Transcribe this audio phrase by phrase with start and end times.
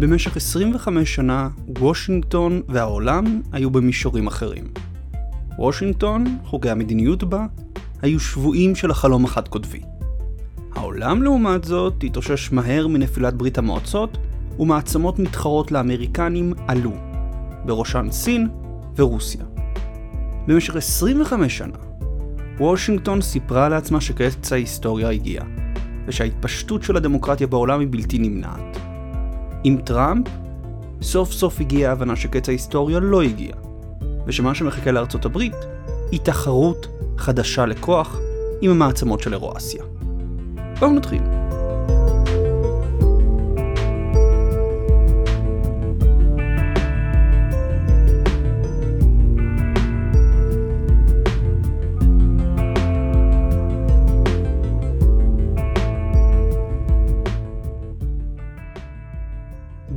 [0.00, 1.48] במשך 25 שנה,
[1.78, 4.64] וושינגטון והעולם היו במישורים אחרים.
[5.58, 7.46] וושינגטון, חוגי המדיניות בה,
[8.02, 9.80] היו שבויים של החלום החד-קוטבי.
[10.74, 14.18] העולם לעומת זאת התאושש מהר מנפילת ברית המועצות,
[14.58, 16.92] ומעצמות מתחרות לאמריקנים עלו,
[17.64, 18.48] בראשן סין
[18.96, 19.44] ורוסיה.
[20.46, 21.76] במשך 25 שנה,
[22.58, 25.42] וושינגטון סיפרה לעצמה שקץ ההיסטוריה הגיע,
[26.06, 28.69] ושההתפשטות של הדמוקרטיה בעולם היא בלתי נמנעת.
[29.64, 30.26] עם טראמפ,
[31.02, 33.54] סוף סוף הגיעה ההבנה שקץ ההיסטוריה לא הגיע,
[34.26, 35.56] ושמה שמחכה לארצות הברית
[36.12, 36.86] היא תחרות
[37.18, 38.20] חדשה לכוח
[38.60, 39.84] עם המעצמות של אירואסיה.
[40.78, 41.22] בואו נתחיל.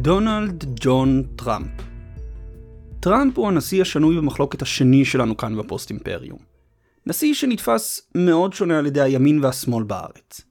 [0.03, 1.71] דונלד ג'ון טראמפ
[2.99, 6.39] טראמפ הוא הנשיא השנוי במחלוקת השני שלנו כאן בפוסט אימפריום.
[7.05, 10.41] נשיא שנתפס מאוד שונה על ידי הימין והשמאל בארץ.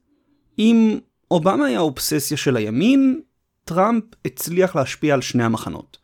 [0.59, 0.99] אם
[1.31, 3.21] אובמה היה אובססיה של הימין,
[3.65, 5.97] טראמפ הצליח להשפיע על שני המחנות.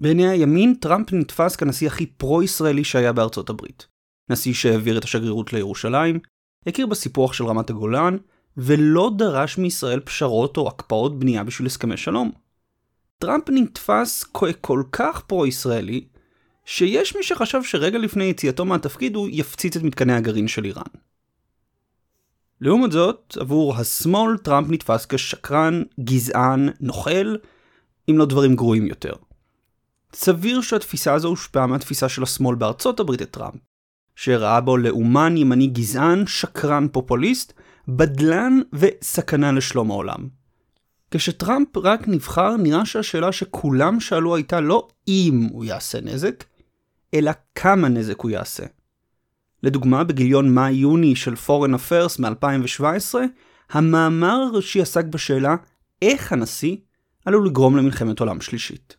[0.00, 3.86] בעיני הימין, טראמפ נתפס כנשיא הכי פרו-ישראלי שהיה בארצות הברית.
[4.30, 6.18] נשיא שהעביר את השגרירות לירושלים,
[6.66, 8.16] הכיר בסיפוח של רמת הגולן,
[8.56, 12.45] ולא דרש מישראל פשרות או הקפאות בנייה בשביל הסכמי שלום.
[13.18, 16.04] טראמפ נתפס ככל כך פרו-ישראלי,
[16.64, 20.82] שיש מי שחשב שרגע לפני יציאתו מהתפקיד הוא יפציץ את מתקני הגרעין של איראן.
[22.60, 27.36] לעומת זאת, עבור השמאל טראמפ נתפס כשקרן, גזען, נוכל,
[28.10, 29.12] אם לא דברים גרועים יותר.
[30.14, 33.60] סביר שהתפיסה הזו הושפעה מהתפיסה של השמאל בארצות הברית את טראמפ,
[34.16, 37.52] שראה בו לאומן ימני גזען, שקרן פופוליסט,
[37.88, 40.28] בדלן וסכנה לשלום העולם.
[41.16, 46.44] כשטראמפ רק נבחר, נראה שהשאלה שכולם שאלו הייתה לא אם הוא יעשה נזק,
[47.14, 48.64] אלא כמה נזק הוא יעשה.
[49.62, 53.14] לדוגמה, בגיליון מאי-יוני של Foreign Affairs מ-2017,
[53.70, 55.56] המאמר הראשי עסק בשאלה
[56.02, 56.76] איך הנשיא
[57.24, 58.96] עלול לגרום למלחמת עולם שלישית.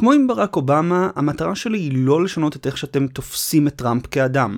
[0.00, 4.06] כמו עם ברק אובמה, המטרה שלי היא לא לשנות את איך שאתם תופסים את טראמפ
[4.06, 4.56] כאדם.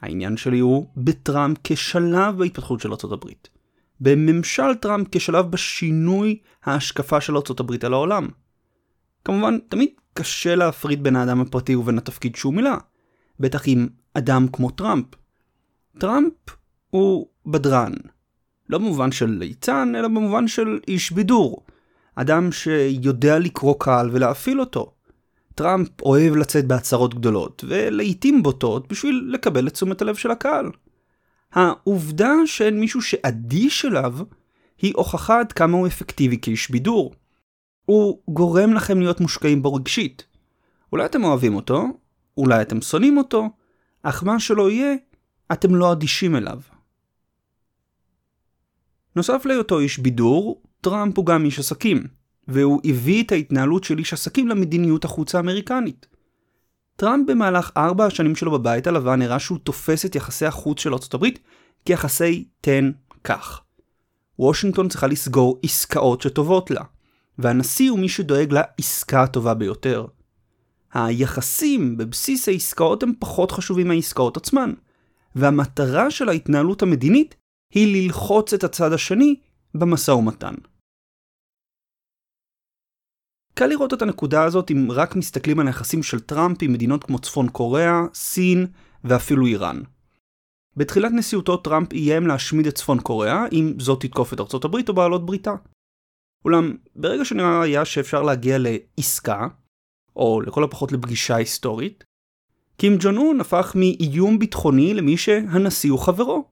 [0.00, 3.51] העניין שלי הוא בטראמפ כשלב בהתפתחות של ארה"ב.
[4.02, 8.28] בממשל טראמפ כשלב בשינוי ההשקפה של ארה"ב על העולם.
[9.24, 12.70] כמובן, תמיד קשה להפריד בין האדם הפרטי ובין התפקיד שהוא מילא,
[13.40, 15.06] בטח עם אדם כמו טראמפ.
[15.98, 16.32] טראמפ
[16.90, 17.92] הוא בדרן,
[18.68, 21.64] לא במובן של ליצן, אלא במובן של איש בידור.
[22.14, 24.92] אדם שיודע לקרוא קהל ולהפעיל אותו.
[25.54, 30.70] טראמפ אוהב לצאת בהצהרות גדולות, ולעיתים בוטות בשביל לקבל את תשומת הלב של הקהל.
[31.52, 34.18] העובדה שאין מישהו שאדיש אליו,
[34.78, 37.14] היא הוכחה עד כמה הוא אפקטיבי כאיש בידור.
[37.84, 40.24] הוא גורם לכם להיות מושקעים בו רגשית.
[40.92, 41.86] אולי אתם אוהבים אותו,
[42.36, 43.50] אולי אתם שונאים אותו,
[44.02, 44.94] אך מה שלא יהיה,
[45.52, 46.60] אתם לא אדישים אליו.
[49.16, 52.06] נוסף להיותו איש בידור, טראמפ הוא גם איש עסקים,
[52.48, 56.06] והוא הביא את ההתנהלות של איש עסקים למדיניות החוץ האמריקנית.
[57.02, 61.14] טראמפ במהלך ארבע השנים שלו בבית הלבן הראה שהוא תופס את יחסי החוץ של ארצות
[61.14, 61.38] הברית
[61.84, 62.90] כיחסי תן
[63.22, 63.60] קח.
[64.38, 66.82] וושינגטון צריכה לסגור עסקאות שטובות לה,
[67.38, 70.06] והנשיא הוא מי שדואג לעסקה הטובה ביותר.
[70.94, 74.72] היחסים בבסיס העסקאות הם פחות חשובים מהעסקאות עצמן,
[75.34, 77.34] והמטרה של ההתנהלות המדינית
[77.70, 79.36] היא ללחוץ את הצד השני
[79.74, 80.54] במשא ומתן.
[83.54, 87.18] קל לראות את הנקודה הזאת אם רק מסתכלים על היחסים של טראמפ עם מדינות כמו
[87.18, 88.66] צפון קוריאה, סין
[89.04, 89.82] ואפילו איראן.
[90.76, 94.94] בתחילת נשיאותו טראמפ איים להשמיד את צפון קוריאה אם זאת תתקוף את ארצות הברית או
[94.94, 95.54] בעלות בריתה.
[96.44, 99.48] אולם ברגע שנראה היה שאפשר להגיע לעסקה,
[100.16, 102.04] או לכל הפחות לפגישה היסטורית,
[102.76, 106.48] קים ג'ון און הפך מאיום ביטחוני למי שהנשיא הוא חברו.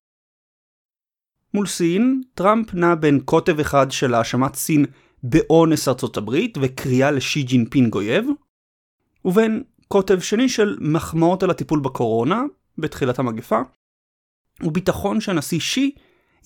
[1.54, 4.86] מול סין, טראמפ נע בין קוטב אחד של האשמת סין
[5.22, 8.26] באונס ארצות הברית וקריאה לשי ג'ינפינג אויב,
[9.24, 12.42] ובין קוטב שני של מחמאות על הטיפול בקורונה
[12.78, 13.60] בתחילת המגפה,
[14.62, 15.94] וביטחון שהנשיא שי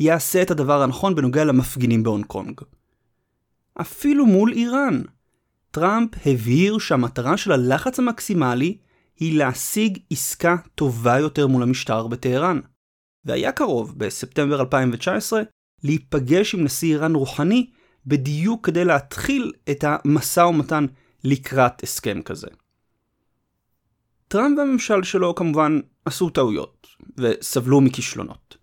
[0.00, 2.60] יעשה את הדבר הנכון בנוגע למפגינים בהונג קונג.
[3.80, 5.02] אפילו מול איראן,
[5.70, 8.78] טראמפ הבהיר שהמטרה של הלחץ המקסימלי
[9.20, 12.60] היא להשיג עסקה טובה יותר מול המשטר בטהרן.
[13.24, 15.42] והיה קרוב, בספטמבר 2019,
[15.84, 17.70] להיפגש עם נשיא איראן רוחני
[18.06, 20.86] בדיוק כדי להתחיל את המשא ומתן
[21.24, 22.46] לקראת הסכם כזה.
[24.28, 26.86] טראמפ והממשל שלו כמובן עשו טעויות,
[27.18, 28.56] וסבלו מכישלונות.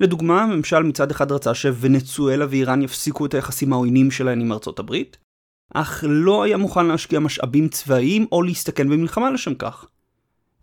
[0.00, 5.16] לדוגמה, הממשל מצד אחד רצה שוונצואלה ואיראן יפסיקו את היחסים העוינים שלהן עם ארצות הברית,
[5.74, 9.86] אך לא היה מוכן להשקיע משאבים צבאיים או להסתכן במלחמה לשם כך.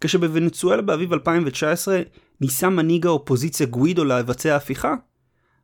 [0.02, 2.02] כשבוונצואלה באביב 2019
[2.42, 4.96] ניסה מנהיג האופוזיציה גווידו לבצע הפיכה,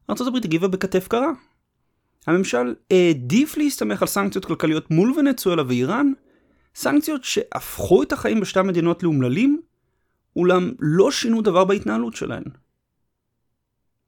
[0.09, 1.31] ארצות הברית הגיבה בכתף קרה.
[2.27, 6.11] הממשל העדיף להסתמך על סנקציות כלכליות מול ונצואלה ואיראן,
[6.75, 9.61] סנקציות שהפכו את החיים בשתי המדינות לאומללים,
[10.35, 12.43] אולם לא שינו דבר בהתנהלות שלהן.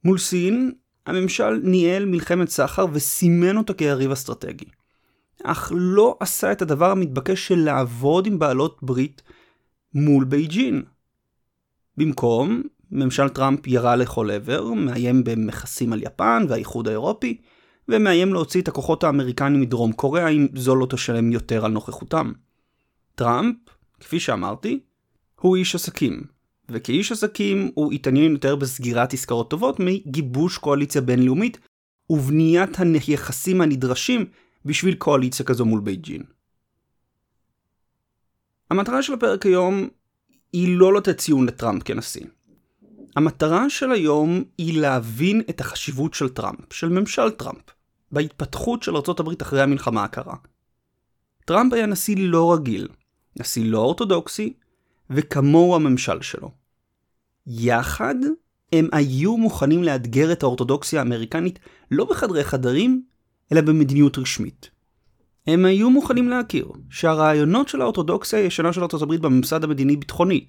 [0.03, 0.71] מול סין,
[1.05, 4.65] הממשל ניהל מלחמת סחר וסימן אותה כיריב אסטרטגי.
[5.43, 9.21] אך לא עשה את הדבר המתבקש של לעבוד עם בעלות ברית
[9.93, 10.83] מול בייג'ין.
[11.97, 17.41] במקום, ממשל טראמפ ירה לכל עבר, מאיים במכסים על יפן והאיחוד האירופי,
[17.89, 22.31] ומאיים להוציא את הכוחות האמריקנים מדרום קוריאה אם זו לא תשלם יותר על נוכחותם.
[23.15, 23.55] טראמפ,
[23.99, 24.79] כפי שאמרתי,
[25.41, 26.23] הוא איש עסקים,
[26.69, 31.59] וכאיש עסקים הוא התעניין יותר בסגירת עסקאות טובות מגיבוש קואליציה בינלאומית
[32.09, 34.25] ובניית היחסים הנדרשים
[34.65, 36.23] בשביל קואליציה כזו מול בייג'ין.
[38.71, 39.87] המטרה של הפרק היום
[40.53, 42.25] היא לא לתת ציון לטראמפ כנשיא.
[43.15, 47.63] המטרה של היום היא להבין את החשיבות של טראמפ, של ממשל טראמפ,
[48.11, 50.35] בהתפתחות של ארה"ב אחרי המלחמה הקרה.
[51.45, 52.87] טראמפ היה נשיא לא רגיל,
[53.39, 54.53] נשיא לא אורתודוקסי,
[55.09, 56.51] וכמוהו הממשל שלו.
[57.47, 58.15] יחד
[58.73, 61.59] הם היו מוכנים לאתגר את האורתודוקסיה האמריקנית
[61.91, 63.03] לא בחדרי חדרים,
[63.51, 64.69] אלא במדיניות רשמית.
[65.47, 70.45] הם היו מוכנים להכיר שהרעיונות של האורתודוקסיה הישנה של ארצות בממסד המדיני-ביטחוני,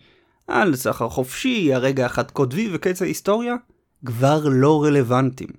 [0.46, 3.55] על סחר חופשי, הרגע החד קוטבי וקץ ההיסטוריה,
[4.05, 5.50] כבר לא רלוונטיים.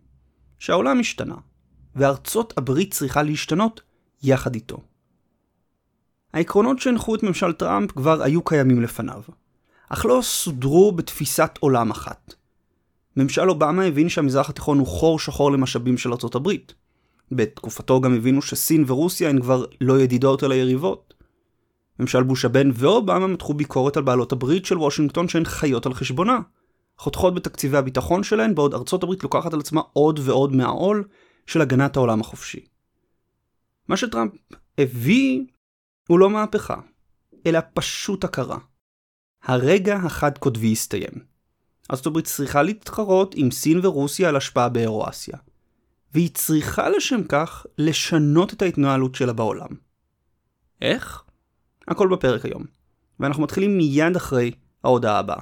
[0.60, 1.36] שהעולם השתנה,
[1.96, 3.82] וארצות הברית צריכה להשתנות
[4.24, 4.78] יחד איתו.
[6.34, 9.22] העקרונות שהנחו את ממשל טראמפ כבר היו קיימים לפניו,
[9.90, 12.34] אך לא סודרו בתפיסת עולם אחת.
[13.18, 16.74] ממשל אובמה הבין שהמזרח התיכון הוא חור שחור למשאבים של ארצות הברית.
[17.32, 21.14] בתקופתו גם הבינו שסין ורוסיה הן כבר לא ידידות אלא יריבות.
[22.00, 26.40] ממשל בוש הבן ואובמה מתחו ביקורת על בעלות הברית של וושינגטון שהן חיות על חשבונה.
[26.98, 31.04] חותכות בתקציבי הביטחון שלהן, בעוד ארצות הברית לוקחת על עצמה עוד ועוד מהעול
[31.48, 32.66] של הגנת העולם החופשי.
[33.88, 34.32] מה שטראמפ
[34.78, 35.44] הביא
[36.08, 36.76] הוא לא מהפכה,
[37.46, 38.58] אלא פשוט הכרה.
[39.44, 41.12] הרגע החד קוטבי הסתיים.
[41.92, 45.38] ארצות הברית צריכה להתחרות עם סין ורוסיה על השפעה באירואסיה.
[46.14, 49.70] והיא צריכה לשם כך לשנות את ההתנהלות שלה בעולם.
[50.82, 51.24] איך?
[51.88, 52.64] הכל בפרק היום,
[53.20, 54.52] ואנחנו מתחילים מיד אחרי
[54.84, 55.42] ההודעה הבאה.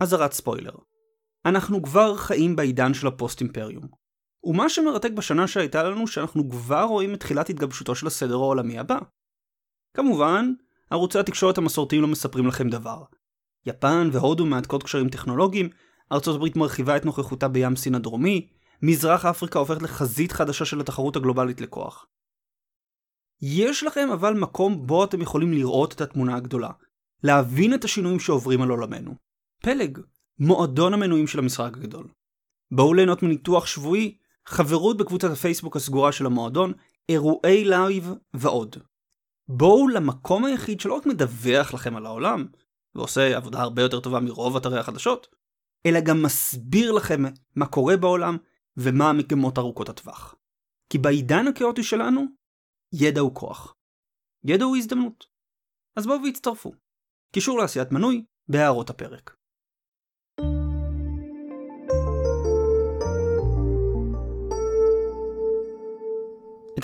[0.00, 0.74] אזהרת ספוילר
[1.46, 3.84] אנחנו כבר חיים בעידן של הפוסט אימפריום.
[4.44, 8.98] ומה שמרתק בשנה שהייתה לנו שאנחנו כבר רואים את תחילת התגבשותו של הסדר העולמי הבא.
[9.96, 10.52] כמובן,
[10.90, 13.02] ערוצי התקשורת המסורתיים לא מספרים לכם דבר.
[13.66, 15.68] יפן והודו מהדקות קשרים טכנולוגיים,
[16.12, 18.48] ארצות הברית מרחיבה את נוכחותה בים סין הדרומי,
[18.82, 22.06] מזרח אפריקה הופכת לחזית חדשה של התחרות הגלובלית לכוח.
[23.42, 26.70] יש לכם אבל מקום בו אתם יכולים לראות את התמונה הגדולה,
[27.22, 29.23] להבין את השינויים שעוברים על עולמנו.
[29.64, 29.98] פלג,
[30.38, 32.08] מועדון המנויים של המשחק הגדול.
[32.74, 34.16] בואו ליהנות מניתוח שבועי,
[34.46, 36.72] חברות בקבוצת הפייסבוק הסגורה של המועדון,
[37.08, 38.76] אירועי לייב ועוד.
[39.48, 42.46] בואו למקום היחיד שלא רק מדווח לכם על העולם,
[42.94, 45.26] ועושה עבודה הרבה יותר טובה מרוב אתרי החדשות,
[45.86, 47.22] אלא גם מסביר לכם
[47.56, 48.36] מה קורה בעולם
[48.76, 50.34] ומה המגמות ארוכות הטווח.
[50.90, 52.24] כי בעידן הכאוטי שלנו,
[52.92, 53.74] ידע הוא כוח.
[54.44, 55.26] ידע הוא הזדמנות.
[55.96, 56.72] אז בואו והצטרפו.
[57.32, 59.43] קישור לעשיית מנוי בהערות הפרק.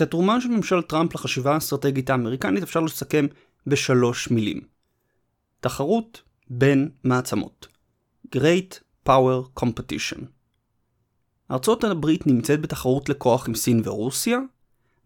[0.02, 3.26] את התרומה של ממשל טראמפ לחשיבה האסטרטגית האמריקנית אפשר לסכם
[3.66, 4.60] בשלוש מילים.
[5.60, 7.68] תחרות בין מעצמות.
[8.36, 8.78] Great
[9.08, 10.20] Power Competition.
[11.50, 14.38] ארצות הברית נמצאת בתחרות לכוח עם סין ורוסיה,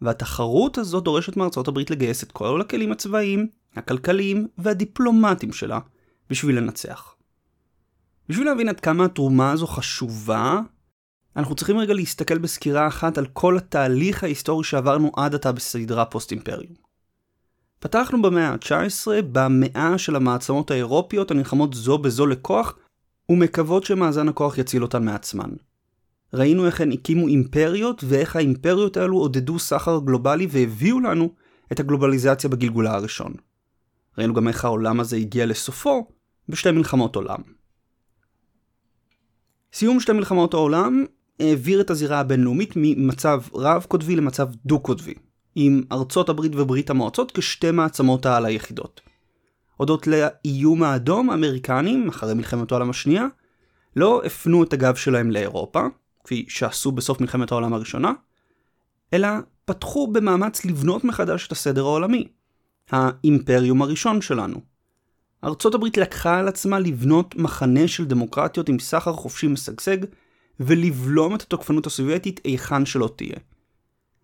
[0.02, 5.78] והתחרות הזו דורשת מארצות הברית לגייס את כל הכלים הצבאיים, הכלכליים והדיפלומטיים שלה
[6.30, 7.14] בשביל לנצח.
[8.28, 10.60] בשביל להבין עד כמה התרומה הזו חשובה,
[11.37, 16.31] אנחנו צריכים רגע להסתכל בסקירה אחת על כל התהליך ההיסטורי שעברנו עד עתה בסדרה פוסט
[16.33, 16.75] אימפריום.
[17.79, 22.79] פתחנו במאה ה-19 במאה של המעצמות האירופיות הנלחמות זו בזו לכוח
[23.29, 25.50] ומקוות שמאזן הכוח יציל אותן מעצמן.
[26.35, 31.35] ראינו איך הן הקימו אימפריות ואיך האימפריות האלו עודדו סחר גלובלי והביאו לנו
[31.73, 33.33] את הגלובליזציה בגלגולה הראשון.
[34.19, 36.09] ראינו גם איך העולם הזה הגיע לסופו
[36.49, 37.41] בשתי מלחמות עולם.
[39.73, 41.05] סיום שתי מלחמות העולם
[41.41, 45.14] העביר את הזירה הבינלאומית ממצב רב-קוטבי למצב דו-קוטבי.
[45.55, 49.00] עם ארצות הברית וברית המועצות כשתי מעצמות העל היחידות.
[49.76, 53.26] הודות לאיום האדום, האמריקנים, אחרי מלחמת העולם השנייה,
[53.97, 55.87] לא הפנו את הגב שלהם לאירופה,
[56.25, 58.12] כפי שעשו בסוף מלחמת העולם הראשונה,
[59.12, 59.29] אלא
[59.64, 62.29] פתחו במאמץ לבנות מחדש את הסדר העולמי,
[62.91, 64.61] האימפריום הראשון שלנו.
[65.45, 69.97] ארצות הברית לקחה על עצמה לבנות מחנה של דמוקרטיות עם סחר חופשי משגשג,
[70.61, 73.37] ולבלום את התוקפנות הסובייטית היכן שלא תהיה.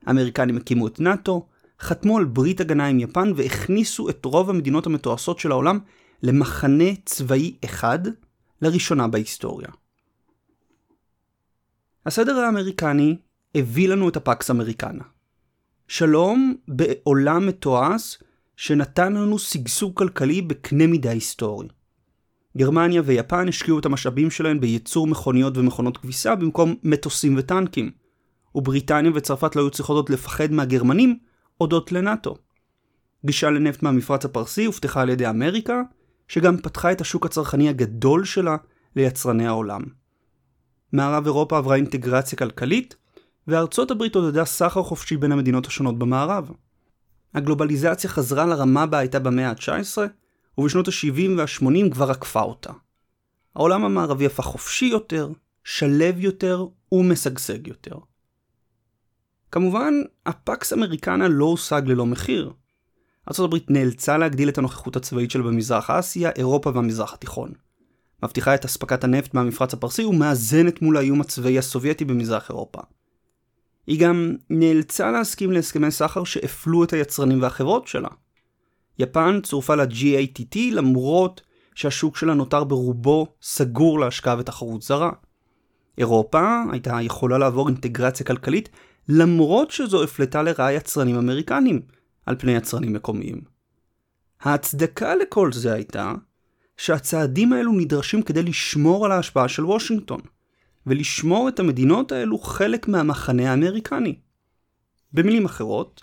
[0.07, 1.47] האמריקנים הקימו את נאט"ו,
[1.81, 5.79] חתמו על ברית הגנה עם יפן והכניסו את רוב המדינות המתועשות של העולם
[6.23, 7.99] למחנה צבאי אחד,
[8.63, 9.69] לראשונה בהיסטוריה.
[12.07, 13.17] הסדר האמריקני
[13.55, 15.05] הביא לנו את הפקס אמריקנה.
[15.89, 18.19] שלום בעולם מתועש
[18.57, 21.69] שנתן לנו שגשוג כלכלי בקנה מידה היסטורי.
[22.57, 27.91] גרמניה ויפן השקיעו את המשאבים שלהן בייצור מכוניות ומכונות כביסה במקום מטוסים וטנקים,
[28.55, 31.19] ובריטניה וצרפת לא היו צריכות עוד לפחד מהגרמנים
[31.57, 32.37] הודות לנאט"ו.
[33.27, 35.83] גישה לנפט מהמפרץ הפרסי הובטחה על ידי אמריקה,
[36.29, 38.57] שגם פתחה את השוק הצרכני הגדול שלה
[38.97, 39.83] ליצרני העולם.
[40.93, 42.97] מערב אירופה עברה אינטגרציה כלכלית,
[43.49, 46.51] וארצות הברית עודדה סחר חופשי בין המדינות השונות במערב.
[47.35, 49.99] הגלובליזציה חזרה לרמה בה הייתה במאה ה-19,
[50.61, 52.73] ובשנות ה-70 וה-80 כבר עקפה אותה.
[53.57, 55.29] העולם המערבי הפך חופשי יותר,
[55.65, 57.95] שלב יותר ומשגשג יותר.
[59.53, 59.95] כמובן,
[60.27, 62.53] הפקס אמריקנה לא הושג ללא מחיר.
[63.29, 67.53] ארה"ב נאלצה להגדיל את הנוכחות הצבאית שלה במזרח אסיה, אירופה והמזרח התיכון.
[68.23, 72.81] מבטיחה את אספקת הנפט מהמפרץ הפרסי ומאזנת מול האיום הצבאי הסובייטי במזרח אירופה.
[73.87, 78.09] היא גם נאלצה להסכים להסכמי סחר שהפלו את היצרנים והחברות שלה.
[79.01, 81.41] יפן צורפה ל-GATT למרות
[81.75, 85.11] שהשוק שלה נותר ברובו סגור להשקעה ותחרות זרה.
[85.99, 88.69] אירופה הייתה יכולה לעבור אינטגרציה כלכלית
[89.09, 91.81] למרות שזו הפלטה לרעה יצרנים אמריקנים
[92.27, 93.41] על פני יצרנים מקומיים.
[94.41, 96.13] ההצדקה לכל זה הייתה
[96.77, 100.21] שהצעדים האלו נדרשים כדי לשמור על ההשפעה של וושינגטון,
[100.87, 104.15] ולשמור את המדינות האלו חלק מהמחנה האמריקני.
[105.13, 106.03] במילים אחרות,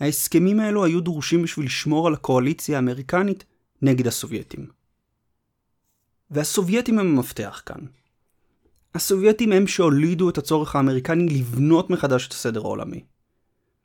[0.00, 3.44] ההסכמים האלו היו דרושים בשביל לשמור על הקואליציה האמריקנית
[3.82, 4.66] נגד הסובייטים.
[6.30, 7.80] והסובייטים הם המפתח כאן.
[8.94, 13.04] הסובייטים הם שהולידו את הצורך האמריקני לבנות מחדש את הסדר העולמי.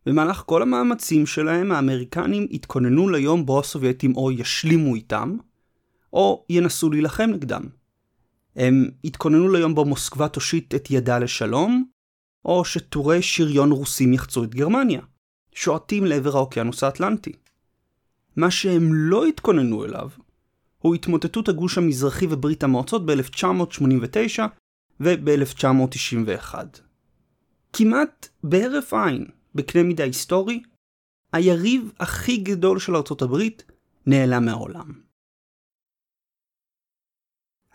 [0.06, 5.38] במהלך כל המאמצים שלהם האמריקנים התכוננו ליום בו הסובייטים או ישלימו איתם,
[6.14, 7.64] או ינסו להילחם נגדם.
[8.56, 11.86] הם התכוננו ליום בו מוסקבה תושיט את ידה לשלום,
[12.46, 15.02] או שטורי שריון רוסים יחצו את גרמניה,
[15.54, 17.32] שועטים לעבר האוקיינוס האטלנטי.
[18.36, 20.10] מה שהם לא התכוננו אליו,
[20.78, 24.42] הוא התמוטטות הגוש המזרחי וברית המועצות ב-1989
[25.00, 26.56] וב-1991.
[27.74, 30.64] כמעט בהרף עין, בקנה מידה היסטורי,
[31.34, 33.72] היריב הכי גדול של ארצות הברית
[34.06, 34.92] נעלם מהעולם.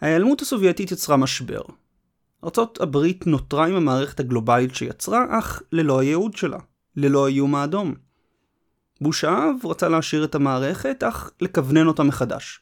[0.00, 1.62] ההיעלמות הסובייטית יצרה משבר.
[2.44, 6.58] ארצות הברית נותרה עם המערכת הגלובלית שיצרה, אך ללא הייעוד שלה,
[6.96, 7.94] ללא האיום האדום.
[9.00, 12.60] בוש האב רצה להשאיר את המערכת, אך לכוונן אותה מחדש.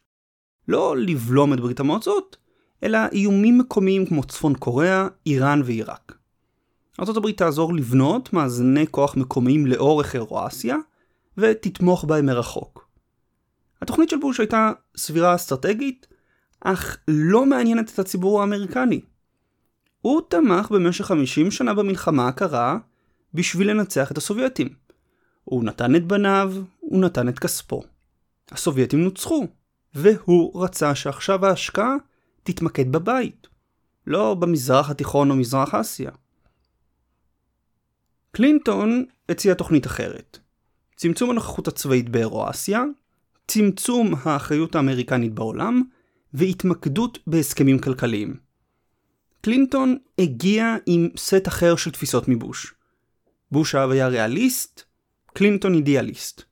[0.69, 2.37] לא לבלום את ברית המועצות,
[2.83, 6.19] אלא איומים מקומיים כמו צפון קוריאה, איראן ועיראק.
[7.01, 10.77] ארה"ב תעזור לבנות מאזני כוח מקומיים לאורך אירואסיה,
[11.39, 12.89] ותתמוך בהם מרחוק.
[13.83, 16.07] התוכנית של בוש הייתה סבירה אסטרטגית,
[16.61, 19.01] אך לא מעניינת את הציבור האמריקני.
[20.01, 22.79] הוא תמך במשך 50 שנה במלחמה הקרה
[23.35, 24.69] בשביל לנצח את הסובייטים.
[25.45, 27.83] הוא נתן את בניו, הוא נתן את כספו.
[28.51, 29.47] הסובייטים נוצחו,
[29.95, 31.95] והוא רצה שעכשיו ההשקעה
[32.43, 33.47] תתמקד בבית,
[34.07, 36.11] לא במזרח התיכון או מזרח אסיה.
[38.33, 40.39] קלינטון הציע תוכנית אחרת.
[40.97, 42.83] צמצום הנוכחות הצבאית באירואסיה,
[43.47, 45.83] צמצום האחריות האמריקנית בעולם,
[46.35, 48.37] והתמקדות בהסכמים כלכליים.
[49.41, 52.74] קלינטון הגיע עם סט אחר של תפיסות מבוש.
[53.55, 54.83] בוש האב היה ריאליסט,
[55.33, 56.43] קלינטון אידיאליסט.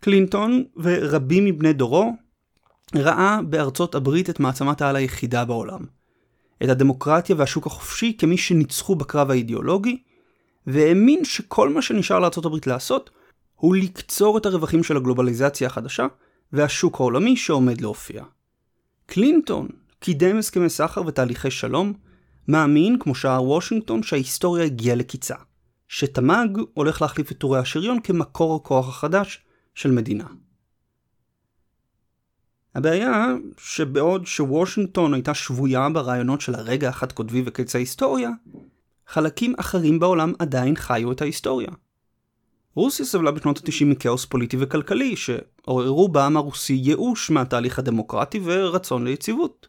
[0.00, 2.12] קלינטון ורבים מבני דורו
[2.94, 5.80] ראה בארצות הברית את מעצמת העל היחידה בעולם.
[6.64, 10.02] את הדמוקרטיה והשוק החופשי כמי שניצחו בקרב האידיאולוגי,
[10.66, 13.10] והאמין שכל מה שנשאר לארצות הברית לעשות
[13.54, 16.06] הוא לקצור את הרווחים של הגלובליזציה החדשה
[16.52, 18.24] והשוק העולמי שעומד להופיע.
[19.06, 19.68] קלינטון
[20.00, 21.92] קידם הסכמי סחר ותהליכי שלום,
[22.48, 25.34] מאמין, כמו שער וושינגטון, שההיסטוריה הגיעה לקיצה,
[25.92, 29.44] שתמ"ג הולך להחליף את טורי השריון כמקור הכוח החדש
[29.74, 30.24] של מדינה.
[32.74, 33.26] הבעיה
[33.58, 38.30] שבעוד שוושינגטון הייתה שבויה ברעיונות של הרגע החד קוטבי וקץ ההיסטוריה,
[39.06, 41.70] חלקים אחרים בעולם עדיין חיו את ההיסטוריה.
[42.74, 49.68] רוסיה סבלה בשנות ה-90 מכאוס פוליטי וכלכלי, שעוררו בעם הרוסי ייאוש מהתהליך הדמוקרטי ורצון ליציבות.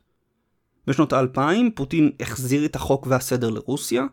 [0.87, 4.05] בשנות האלפיים פוטין החזיר את החוק והסדר לרוסיה,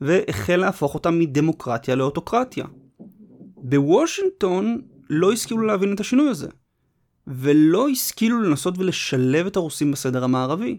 [0.00, 2.64] והחל להפוך אותה מדמוקרטיה לאוטוקרטיה.
[3.56, 4.80] בוושינגטון
[5.10, 6.48] לא השכילו להבין את השינוי הזה,
[7.26, 10.78] ולא השכילו לנסות ולשלב את הרוסים בסדר המערבי.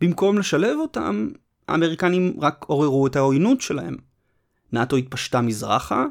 [0.00, 1.28] במקום לשלב אותם,
[1.68, 3.96] האמריקנים רק עוררו את העוינות שלהם.
[4.72, 6.06] נאט"ו התפשטה מזרחה,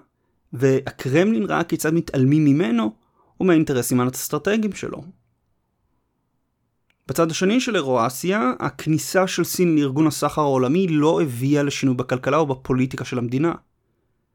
[0.53, 2.95] והקרמלין ראה כיצד מתעלמים ממנו
[3.39, 5.03] ומהאינטרסים האסטרטגיים שלו.
[7.09, 12.45] בצד השני של אירואסיה, הכניסה של סין לארגון הסחר העולמי לא הביאה לשינוי בכלכלה או
[12.45, 13.53] בפוליטיקה של המדינה.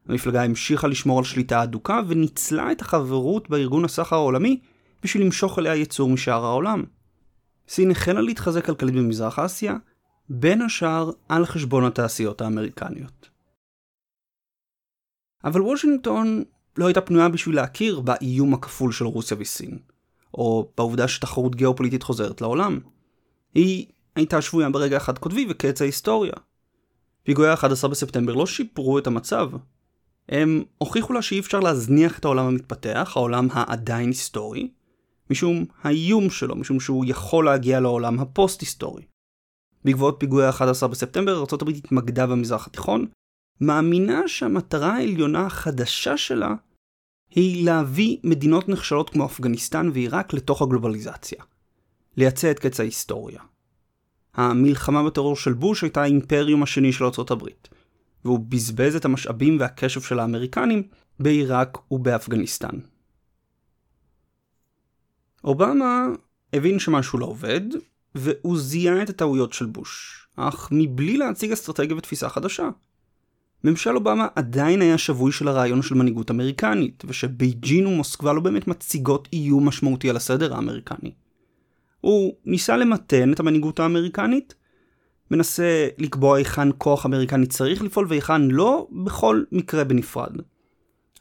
[0.07, 4.59] המפלגה המשיכה לשמור על שליטה אדוקה וניצלה את החברות בארגון הסחר העולמי
[5.03, 6.83] בשביל למשוך אליה ייצור משאר העולם.
[7.69, 9.75] סין החלה להתחזק כלכלית במזרח אסיה,
[10.29, 13.29] בין השאר על חשבון התעשיות האמריקניות.
[15.43, 16.43] אבל וושינגטון
[16.77, 19.79] לא הייתה פנויה בשביל להכיר באיום הכפול של רוסיה וסין,
[20.35, 22.79] או בעובדה שתחרות גיאופוליטית חוזרת לעולם.
[23.53, 26.33] היא הייתה שבויה ברגע אחד קוטבי וקץ ההיסטוריה.
[27.23, 29.49] פיגועי ה-11 בספטמבר לא שיפרו את המצב.
[30.29, 34.71] הם הוכיחו לה שאי אפשר להזניח את העולם המתפתח, העולם העדיין-היסטורי,
[35.29, 39.03] משום האיום שלו, משום שהוא יכול להגיע לעולם הפוסט-היסטורי.
[39.85, 43.05] בעקבות פיגועי ה-11 בספטמבר, ארה"ב התמקדה במזרח התיכון,
[43.61, 46.53] מאמינה שהמטרה העליונה החדשה שלה
[47.35, 51.43] היא להביא מדינות נחשלות כמו אפגניסטן ועיראק לתוך הגלובליזציה.
[52.17, 53.41] לייצא את קץ ההיסטוריה.
[54.33, 57.43] המלחמה בטרור של בוש הייתה האימפריום השני של ארה"ב,
[58.25, 60.83] והוא בזבז את המשאבים והקשב של האמריקנים
[61.19, 62.79] בעיראק ובאפגניסטן.
[65.43, 66.05] אובמה
[66.53, 67.61] הבין שמשהו לא עובד,
[68.15, 72.69] והוא זיהה את הטעויות של בוש, אך מבלי להציג אסטרטגיה ותפיסה חדשה.
[73.65, 79.27] ממשל אובמה עדיין היה שבוי של הרעיון של מנהיגות אמריקנית, ושבייג'ין ומוסקבה לא באמת מציגות
[79.33, 81.11] איום משמעותי על הסדר האמריקני.
[82.01, 84.55] הוא ניסה למתן את המנהיגות האמריקנית,
[85.31, 90.31] מנסה לקבוע היכן כוח אמריקני צריך לפעול והיכן לא, בכל מקרה בנפרד.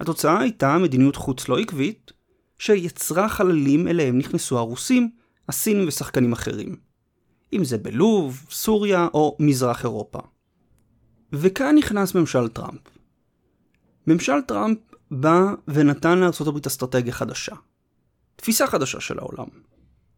[0.00, 2.12] התוצאה הייתה מדיניות חוץ לא עקבית,
[2.58, 5.10] שיצרה חללים אליהם נכנסו הרוסים,
[5.48, 6.76] הסינים ושחקנים אחרים.
[7.52, 10.18] אם זה בלוב, סוריה או מזרח אירופה.
[11.36, 12.80] וכאן נכנס ממשל טראמפ.
[14.06, 14.78] ממשל טראמפ
[15.10, 17.54] בא ונתן לארה"ב אסטרטגיה חדשה.
[18.36, 19.46] תפיסה חדשה של העולם.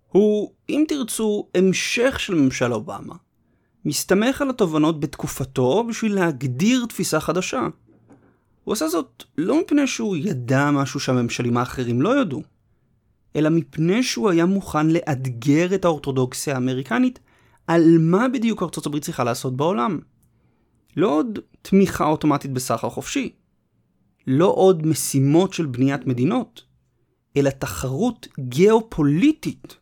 [0.09, 3.14] הוא, אם תרצו, המשך של ממשל אובמה.
[3.85, 7.68] מסתמך על התובנות בתקופתו בשביל להגדיר תפיסה חדשה.
[8.64, 12.42] הוא עשה זאת לא מפני שהוא ידע משהו שהממשלים האחרים לא ידעו,
[13.37, 17.18] אלא מפני שהוא היה מוכן לאתגר את האורתודוקסיה האמריקנית
[17.66, 19.98] על מה בדיוק ארצות הברית צריכה לעשות בעולם.
[20.96, 23.32] לא עוד תמיכה אוטומטית בסחר חופשי,
[24.26, 26.64] לא עוד משימות של בניית מדינות,
[27.37, 29.76] אלא תחרות גיאופוליטית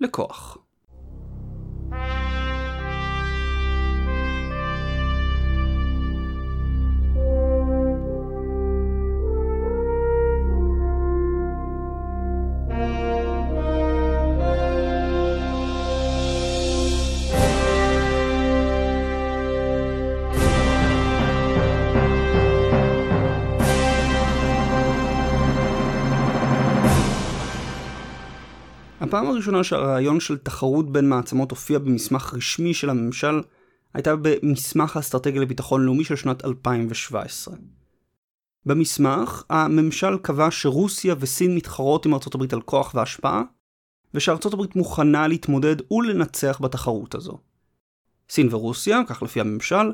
[0.00, 0.58] לכוח.
[29.08, 33.40] הפעם הראשונה שהרעיון של תחרות בין מעצמות הופיע במסמך רשמי של הממשל
[33.94, 37.54] הייתה במסמך האסטרטגיה לביטחון לאומי של שנת 2017.
[38.66, 43.42] במסמך, הממשל קבע שרוסיה וסין מתחרות עם ארצות הברית על כוח והשפעה,
[44.14, 47.38] ושארצות הברית מוכנה להתמודד ולנצח בתחרות הזו.
[48.30, 49.92] סין ורוסיה, כך לפי הממשל,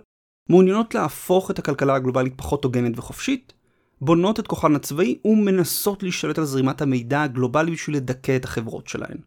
[0.49, 3.53] מעוניינות להפוך את הכלכלה הגלובלית פחות הוגנת וחופשית,
[4.01, 9.19] בונות את כוחן הצבאי ומנסות להשתלט על זרימת המידע הגלובלי בשביל לדכא את החברות שלהן.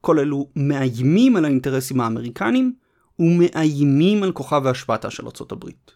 [0.00, 2.74] כל אלו מאיימים על האינטרסים האמריקנים
[3.18, 5.90] ומאיימים על כוחה והשפעתה של ארצות הברית.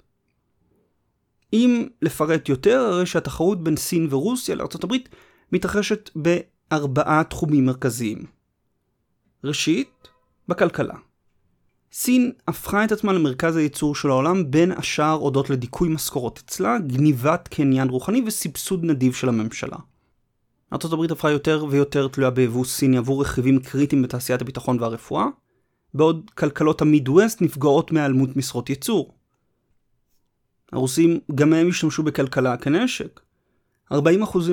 [1.53, 5.09] אם לפרט יותר, הרי שהתחרות בין סין ורוסיה לארצות הברית
[5.53, 8.25] מתרחשת בארבעה תחומים מרכזיים.
[9.45, 10.09] ראשית,
[10.49, 10.95] בכלכלה.
[11.99, 17.49] סין הפכה את עצמה למרכז הייצור של העולם בין השאר הודות לדיכוי משכורות אצלה, גניבת
[17.49, 19.77] קניין רוחני וסבסוד נדיב של הממשלה.
[20.73, 25.27] ארה"ב הפכה יותר ויותר תלויה ביבוא סיני עבור רכיבים קריטיים בתעשיית הביטחון והרפואה,
[25.95, 29.15] בעוד כלכלות המידווסט נפגעות מהיעלמות משרות ייצור.
[30.73, 33.21] הרוסים גם הם השתמשו בכלכלה כנשק.
[33.93, 33.97] 40%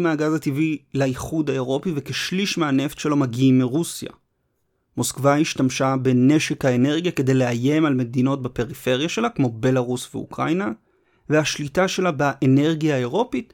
[0.01, 4.11] מהגז הטבעי לאיחוד האירופי וכשליש מהנפט שלו מגיעים מרוסיה.
[4.97, 10.71] מוסקבה השתמשה בנשק האנרגיה כדי לאיים על מדינות בפריפריה שלה, כמו בלארוס ואוקראינה,
[11.29, 13.53] והשליטה שלה באנרגיה האירופית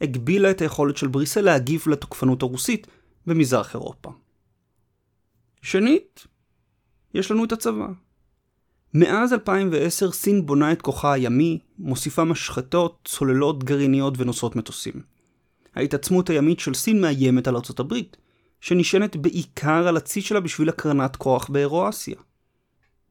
[0.00, 2.86] הגבילה את היכולת של בריסל להגיב לתוקפנות הרוסית
[3.26, 4.10] במזרח אירופה.
[5.62, 6.26] שנית,
[7.14, 7.86] יש לנו את הצבא.
[8.94, 14.94] מאז 2010 סין בונה את כוחה הימי, מוסיפה משחטות, צוללות גרעיניות ונושאות מטוסים.
[15.74, 18.16] ההתעצמות הימית של סין מאיימת על ארצות הברית,
[18.60, 22.16] שנשענת בעיקר על הצי שלה בשביל הקרנת כוח באירואסיה.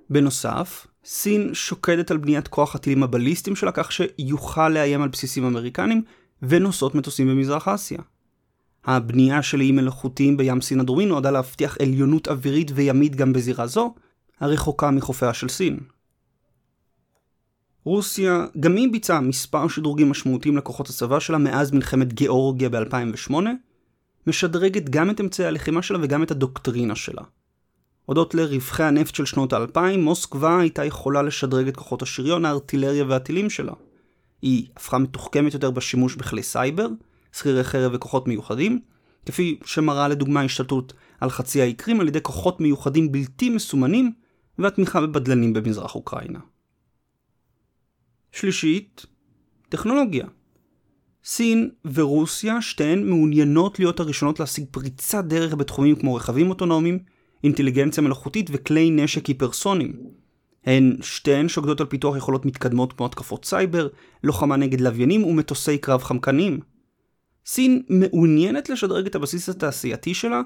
[0.09, 6.01] בנוסף, סין שוקדת על בניית כוח הטילים הבליסטיים שלה כך שיוכל לאיים על בסיסים אמריקנים
[6.41, 7.99] ונושאות מטוסים במזרח אסיה.
[8.85, 13.93] הבנייה של איים מלאכותיים בים סין הדרומי נועדה להבטיח עליונות אווירית וימית גם בזירה זו,
[14.39, 15.79] הרחוקה מחופיה של סין.
[17.83, 23.33] רוסיה גם היא ביצעה מספר שדרוגים משמעותיים לכוחות הצבא שלה מאז מלחמת גיאורגיה ב-2008,
[24.27, 27.21] משדרגת גם את אמצעי הלחימה שלה וגם את הדוקטרינה שלה.
[28.05, 33.49] הודות לרווחי הנפט של שנות האלפיים, מוסקבה הייתה יכולה לשדרג את כוחות השריון, הארטילריה והטילים
[33.49, 33.73] שלה.
[34.41, 36.88] היא הפכה מתוחכמת יותר בשימוש בכלי סייבר,
[37.34, 38.79] שכירי חרב וכוחות מיוחדים,
[39.25, 44.13] כפי שמראה לדוגמה השתלטות על חצי האי קרים על ידי כוחות מיוחדים בלתי מסומנים
[44.60, 46.39] והתמיכה בבדלנים במזרח אוקראינה.
[48.32, 49.05] שלישית,
[49.69, 50.25] טכנולוגיה.
[51.23, 56.99] סין ורוסיה שתיהן מעוניינות להיות הראשונות להשיג פריצת דרך בתחומים כמו רכבים אוטונומיים,
[57.43, 59.93] אינטליגנציה מלאכותית וכלי נשק היפרסוניים.
[60.65, 63.88] הן שתיהן שוקדות על פיתוח יכולות מתקדמות כמו התקפות סייבר,
[64.23, 66.60] לוחמה נגד לוויינים ומטוסי קרב חמקניים.
[67.45, 70.41] סין מעוניינת לשדרג את הבסיס התעשייתי שלה,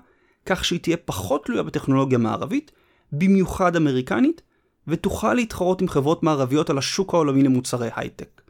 [0.45, 2.71] כך שהיא תהיה פחות תלויה בטכנולוגיה מערבית,
[3.11, 4.41] במיוחד אמריקנית,
[4.87, 8.42] ותוכל להתחרות עם חברות מערביות על השוק העולמי למוצרי הייטק.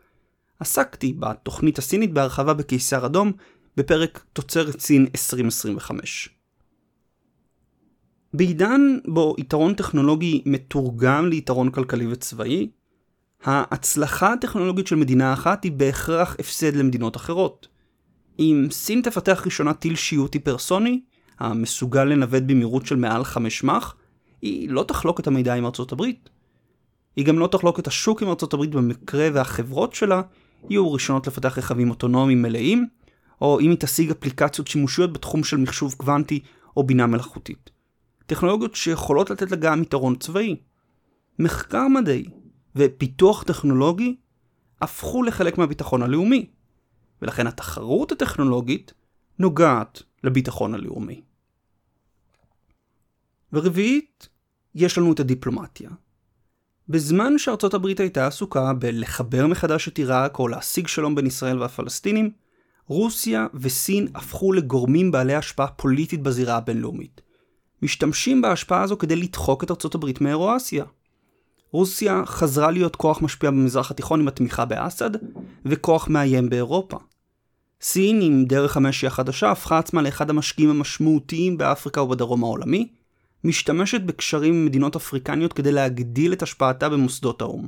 [0.59, 3.31] עסקתי בתוכנית הסינית בהרחבה בקיסר אדום,
[3.77, 6.29] בפרק תוצרת סין 2025.
[8.33, 12.69] בעידן בו יתרון טכנולוגי מתורגם ליתרון כלכלי וצבאי,
[13.43, 17.67] ההצלחה הטכנולוגית של מדינה אחת היא בהכרח הפסד למדינות אחרות.
[18.39, 21.01] אם סין תפתח ראשונה טיל שיוטי פרסוני,
[21.39, 23.95] המסוגל לנווט במהירות של מעל 5 מח,
[24.41, 26.29] היא לא תחלוק את המידע עם ארצות הברית.
[27.15, 30.21] היא גם לא תחלוק את השוק עם ארצות הברית במקרה והחברות שלה
[30.69, 32.87] יהיו ראשונות לפתח רכבים אוטונומיים מלאים,
[33.41, 36.39] או אם היא תשיג אפליקציות שימושיות בתחום של מחשוב קוונטי
[36.77, 37.69] או בינה מלאכותית.
[38.25, 40.55] טכנולוגיות שיכולות לתת לה גם יתרון צבאי.
[41.39, 42.25] מחקר מדעי
[42.75, 44.15] ופיתוח טכנולוגי
[44.81, 46.49] הפכו לחלק מהביטחון הלאומי,
[47.21, 48.93] ולכן התחרות הטכנולוגית
[49.39, 51.21] נוגעת לביטחון הלאומי.
[53.53, 54.29] ורביעית,
[54.75, 55.89] יש לנו את הדיפלומטיה.
[56.89, 62.31] בזמן שארצות הברית הייתה עסוקה בלחבר מחדש את עיראק או להשיג שלום בין ישראל והפלסטינים,
[62.87, 67.21] רוסיה וסין הפכו לגורמים בעלי השפעה פוליטית בזירה הבינלאומית.
[67.81, 70.85] משתמשים בהשפעה הזו כדי לדחוק את ארצות הברית מאירואסיה.
[71.71, 75.09] רוסיה חזרה להיות כוח משפיע במזרח התיכון עם התמיכה באסד,
[75.65, 76.97] וכוח מאיים באירופה.
[77.81, 82.87] סין, עם דרך המשי החדשה, הפכה עצמה לאחד המשקיעים המשמעותיים באפריקה ובדרום העולמי,
[83.43, 87.67] משתמשת בקשרים עם מדינות אפריקניות כדי להגדיל את השפעתה במוסדות האו"ם.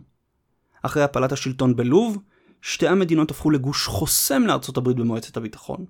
[0.81, 2.17] אחרי הפלת השלטון בלוב,
[2.61, 5.85] שתי המדינות הפכו לגוש חוסם לארצות הברית במועצת הביטחון.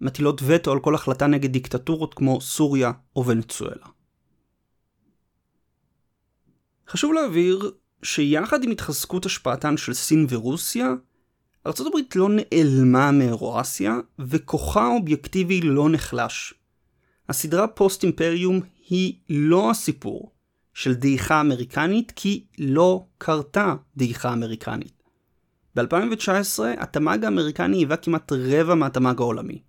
[0.00, 3.86] מטילות וטו על כל החלטה נגד דיקטטורות כמו סוריה או ונצואלה.
[6.88, 7.70] חשוב להבהיר
[8.02, 10.94] שיחד עם התחזקות השפעתן של סין ורוסיה,
[11.66, 16.54] ארה"ב לא נעלמה מאירואסיה, וכוחה האובייקטיבי לא נחלש.
[17.28, 20.30] הסדרה פוסט אימפריום היא לא הסיפור
[20.74, 25.02] של דעיכה אמריקנית, כי לא קרתה דעיכה אמריקנית.
[25.76, 29.62] ב-2019 התמ"ג האמריקני היווה כמעט רבע מהתמ"ג העולמי,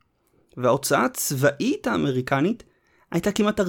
[0.57, 2.63] וההוצאה הצבאית האמריקנית
[3.11, 3.63] הייתה כמעט 40%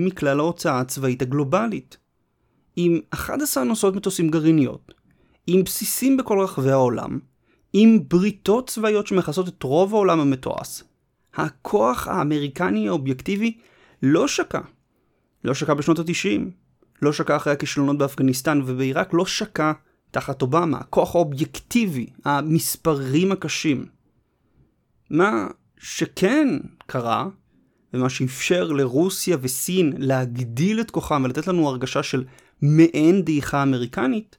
[0.00, 1.96] מכלל ההוצאה הצבאית הגלובלית.
[2.76, 4.94] עם 11 נוסעות מטוסים גרעיניות,
[5.46, 7.18] עם בסיסים בכל רחבי העולם,
[7.72, 10.82] עם בריתות צבאיות שמכסות את רוב העולם המתועש,
[11.34, 13.58] הכוח האמריקני האובייקטיבי
[14.02, 14.60] לא שקע.
[15.44, 16.40] לא שקע בשנות ה-90,
[17.02, 19.72] לא שקע אחרי הכישלונות באפגניסטן ובעיראק, לא שקע
[20.10, 23.86] תחת אובמה, הכוח האובייקטיבי, המספרים הקשים.
[25.10, 25.46] מה
[25.78, 26.48] שכן
[26.86, 27.28] קרה,
[27.94, 32.24] ומה שאפשר לרוסיה וסין להגדיל את כוחם ולתת לנו הרגשה של
[32.62, 34.36] מעין דעיכה אמריקנית,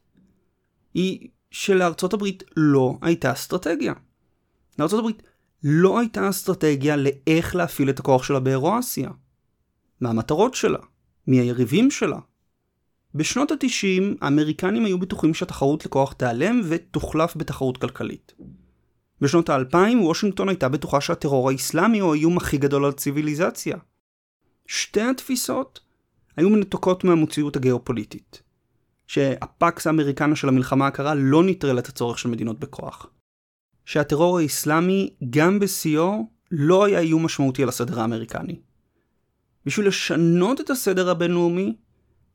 [0.93, 3.93] היא שלארצות הברית לא הייתה אסטרטגיה.
[4.79, 5.23] לארצות הברית
[5.63, 9.09] לא הייתה אסטרטגיה לאיך להפעיל את הכוח שלה באירואסיה.
[10.01, 10.79] מה המטרות שלה?
[11.27, 12.19] מי היריבים שלה?
[13.15, 18.33] בשנות ה-90 האמריקנים היו בטוחים שהתחרות לכוח תיעלם ותוחלף בתחרות כלכלית.
[19.21, 23.77] בשנות ה-2000 וושינגטון הייתה בטוחה שהטרור האסלאמי הוא האיום הכי גדול על ציוויליזציה.
[24.67, 25.79] שתי התפיסות
[26.37, 27.57] היו מנותקות מהמציאות
[33.91, 38.59] שהטרור האסלאמי, גם בשיאו, לא היה איום משמעותי על הסדר האמריקני.
[39.65, 41.75] בשביל לשנות את הסדר הבינלאומי,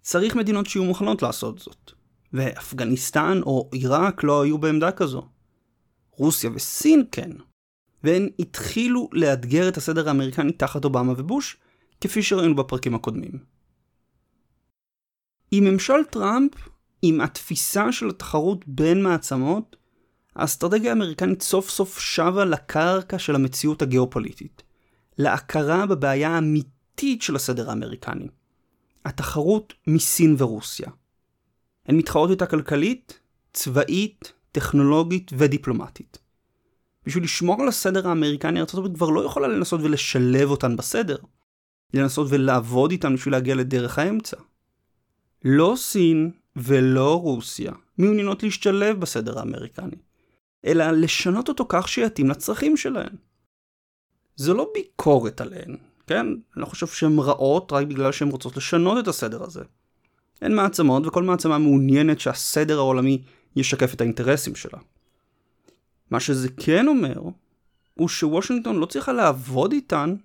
[0.01, 1.93] צריך מדינות שיהיו מוכנות לעשות זאת.
[2.33, 5.29] ואפגניסטן או עיראק לא היו בעמדה כזו.
[6.11, 7.31] רוסיה וסין כן.
[8.05, 11.57] והן התחילו לאתגר את הסדר האמריקני תחת אובמה ובוש,
[12.01, 13.39] כפי שראינו בפרקים הקודמים.
[15.51, 16.53] עם ממשל טראמפ,
[17.03, 19.77] עם התפיסה של התחרות בין מעצמות,
[20.37, 24.63] האסטרטגיה האמריקנית סוף סוף שבה לקרקע של המציאות הגיאופוליטית,
[25.19, 28.29] להכרה בבעיה האמיתית של הסדר האמריקני,
[29.05, 30.89] התחרות מסין ורוסיה.
[31.87, 33.21] הן מתחרות איתה כלכלית,
[33.53, 36.19] צבאית, טכנולוגית ודיפלומטית.
[37.07, 41.17] בשביל לשמור על הסדר האמריקני, ארה"ב כבר לא יכולה לנסות ולשלב אותן בסדר.
[41.95, 44.37] לנסות ולעבוד איתן בשביל להגיע לדרך האמצע.
[45.45, 49.97] לא סין ולא רוסיה מעוניינות להשתלב בסדר האמריקני,
[50.67, 53.17] אלא לשנות אותו כך שיתאים לצרכים שלהן.
[54.37, 55.77] זו לא ביקורת עליהן,
[56.07, 56.27] כן?
[56.27, 59.63] אני לא חושב שהן רעות רק בגלל שהן רוצות לשנות את הסדר הזה.
[60.43, 63.23] הן מעצמות וכל מעצמה מעוניינת שהסדר העולמי
[63.57, 64.79] ישקף את האינטרסים שלה.
[66.11, 67.23] מה שזה כן אומר,
[67.95, 70.17] הוא שוושינגטון לא צריכה לעבוד איתן,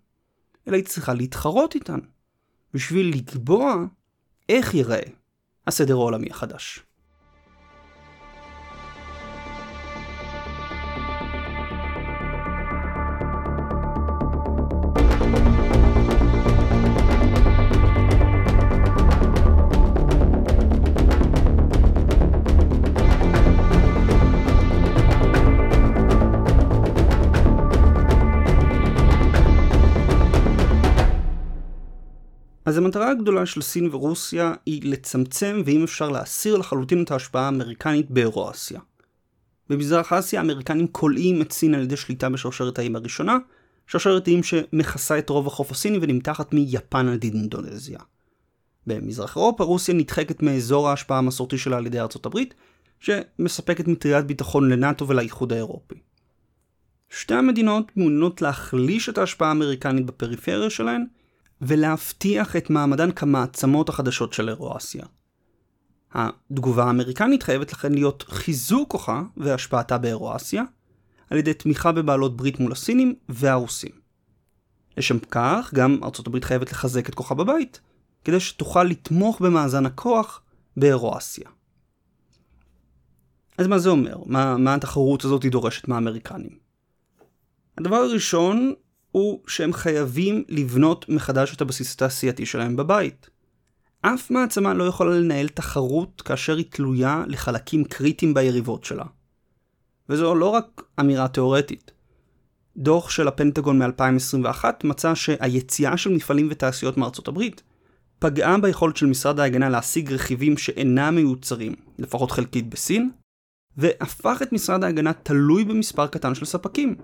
[0.67, 1.99] אלא היא צריכה להתחרות איתן,
[2.73, 3.85] בשביל לקבוע
[4.49, 5.01] איך ייראה
[5.67, 6.79] הסדר העולמי החדש.
[32.71, 38.11] אז המטרה הגדולה של סין ורוסיה היא לצמצם ואם אפשר להסיר לחלוטין את ההשפעה האמריקנית
[38.11, 38.79] באירואסיה.
[39.69, 43.37] במזרח אסיה האמריקנים כולאים את סין על ידי שליטה בשרשרת האיים הראשונה,
[43.87, 47.99] שרשרת איים שמכסה את רוב החוף הסיני ונמתחת מיפן עד אינדונזיה.
[48.87, 52.53] במזרח אירופה רוסיה נדחקת מאזור ההשפעה המסורתי שלה על ידי ארצות הברית,
[52.99, 55.95] שמספקת מטריית ביטחון לנאט"ו ולאיחוד האירופי.
[57.09, 61.05] שתי המדינות מעוניינות להחליש את ההשפעה האמריקנית בפריפריה שלהן,
[61.61, 65.05] ולהבטיח את מעמדן כמעצמות החדשות של אירואסיה.
[66.13, 70.63] התגובה האמריקנית חייבת לכן להיות חיזוק כוחה והשפעתה באירואסיה,
[71.29, 73.91] על ידי תמיכה בבעלות ברית מול הסינים והרוסים.
[74.97, 77.79] לשם כך, גם ארצות הברית חייבת לחזק את כוחה בבית,
[78.23, 80.41] כדי שתוכל לתמוך במאזן הכוח
[80.77, 81.49] באירואסיה.
[83.57, 84.17] אז מה זה אומר?
[84.25, 86.57] מה, מה התחרות הזאת דורשת מהאמריקנים?
[87.77, 88.73] הדבר הראשון
[89.11, 93.29] הוא שהם חייבים לבנות מחדש את הבסיס התעשייתי שלהם בבית.
[94.01, 99.05] אף מעצמה לא יכולה לנהל תחרות כאשר היא תלויה לחלקים קריטיים ביריבות שלה.
[100.09, 101.91] וזו לא רק אמירה תאורטית.
[102.77, 107.63] דוח של הפנטגון מ-2021 מצא שהיציאה של מפעלים ותעשיות מארצות הברית
[108.21, 113.09] פגעה ביכולת של משרד ההגנה להשיג רכיבים שאינם מיוצרים, לפחות חלקית בסין,
[113.77, 116.95] והפך את משרד ההגנה תלוי במספר קטן של ספקים,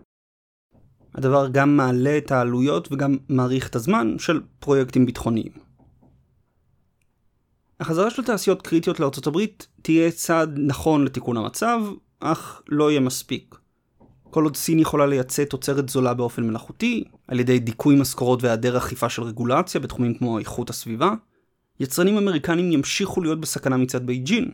[1.18, 5.52] הדבר גם מעלה את העלויות וגם מאריך את הזמן של פרויקטים ביטחוניים.
[7.80, 11.82] החזרה של תעשיות קריטיות לארצות הברית תהיה צעד נכון לתיקון המצב,
[12.20, 13.56] אך לא יהיה מספיק.
[14.30, 19.10] כל עוד סין יכולה לייצא תוצרת זולה באופן מלאכותי, על ידי דיכוי משכורות והיעדר אכיפה
[19.10, 21.12] של רגולציה בתחומים כמו איכות הסביבה,
[21.80, 24.52] יצרנים אמריקנים ימשיכו להיות בסכנה מצד בייג'ין.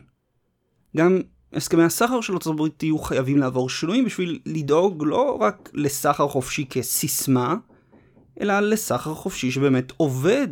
[0.96, 1.20] גם
[1.54, 6.66] הסכמי הסחר של ארצות הברית יהיו חייבים לעבור שינויים בשביל לדאוג לא רק לסחר חופשי
[6.70, 7.56] כסיסמה,
[8.40, 10.48] אלא לסחר חופשי שבאמת עובד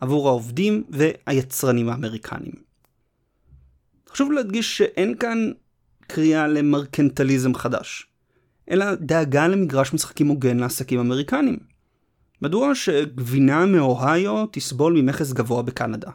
[0.00, 2.52] עבור העובדים והיצרנים האמריקנים.
[4.10, 5.50] חשוב להדגיש שאין כאן
[6.06, 8.06] קריאה למרקנטליזם חדש,
[8.70, 11.56] אלא דאגה למגרש משחקים הוגן לעסקים אמריקנים.
[12.42, 16.10] מדוע שגבינה מאוהיו תסבול ממכס גבוה בקנדה?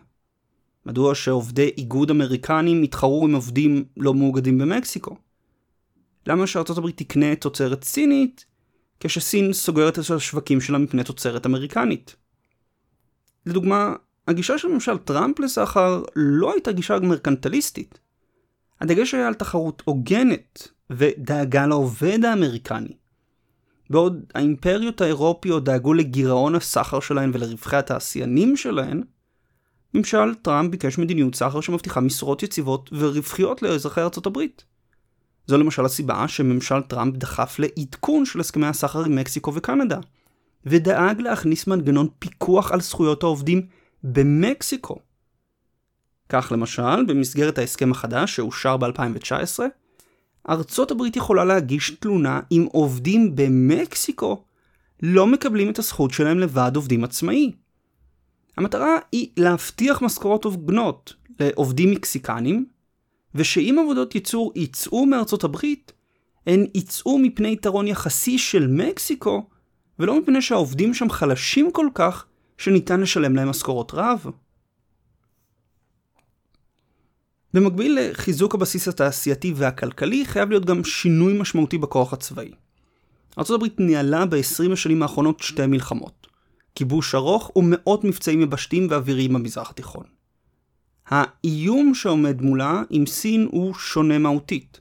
[0.85, 5.15] מדוע שעובדי איגוד אמריקנים יתחרו עם עובדים לא מאוגדים במקסיקו?
[6.27, 8.45] למה שארצות הברית תקנה תוצרת סינית
[8.99, 12.15] כשסין סוגרת את השווקים שלה מפני תוצרת אמריקנית?
[13.45, 13.93] לדוגמה,
[14.27, 17.99] הגישה של ממשל טראמפ לסחר לא הייתה גישה מרקנטליסטית.
[18.81, 22.93] הדגש היה על תחרות הוגנת ודאגה לעובד האמריקני.
[23.89, 29.03] בעוד האימפריות האירופיות דאגו לגירעון הסחר שלהן ולרווחי התעשיינים שלהן,
[29.93, 34.63] ממשל טראמפ ביקש מדיניות סחר שמבטיחה משרות יציבות ורווחיות לאזרחי ארצות הברית.
[35.47, 39.99] זו למשל הסיבה שממשל טראמפ דחף לעדכון של הסכמי הסחר עם מקסיקו וקנדה,
[40.65, 43.61] ודאג להכניס מנגנון פיקוח על זכויות העובדים
[44.03, 44.99] במקסיקו.
[46.29, 49.59] כך למשל, במסגרת ההסכם החדש שאושר ב-2019,
[50.49, 54.43] ארצות הברית יכולה להגיש תלונה אם עובדים במקסיקו
[55.03, 57.51] לא מקבלים את הזכות שלהם לוועד עובדים עצמאי.
[58.59, 62.65] המטרה היא להבטיח משכורות הוגנות לעובדים מקסיקנים,
[63.35, 65.91] ושאם עבודות ייצור יצאו מארצות הברית,
[66.47, 69.49] הן יצאו מפני יתרון יחסי של מקסיקו,
[69.99, 72.25] ולא מפני שהעובדים שם חלשים כל כך
[72.57, 74.25] שניתן לשלם להם משכורות רעב.
[77.53, 82.51] במקביל לחיזוק הבסיס התעשייתי והכלכלי, חייב להיות גם שינוי משמעותי בכוח הצבאי.
[83.37, 86.18] ארה"ב ניהלה ב-20 השנים האחרונות שתי מלחמות.
[86.79, 90.03] כיבוש ארוך ומאות מבצעים יבשתיים ואוויריים במזרח התיכון.
[91.07, 94.79] האיום שעומד מולה עם סין הוא שונה מהותית.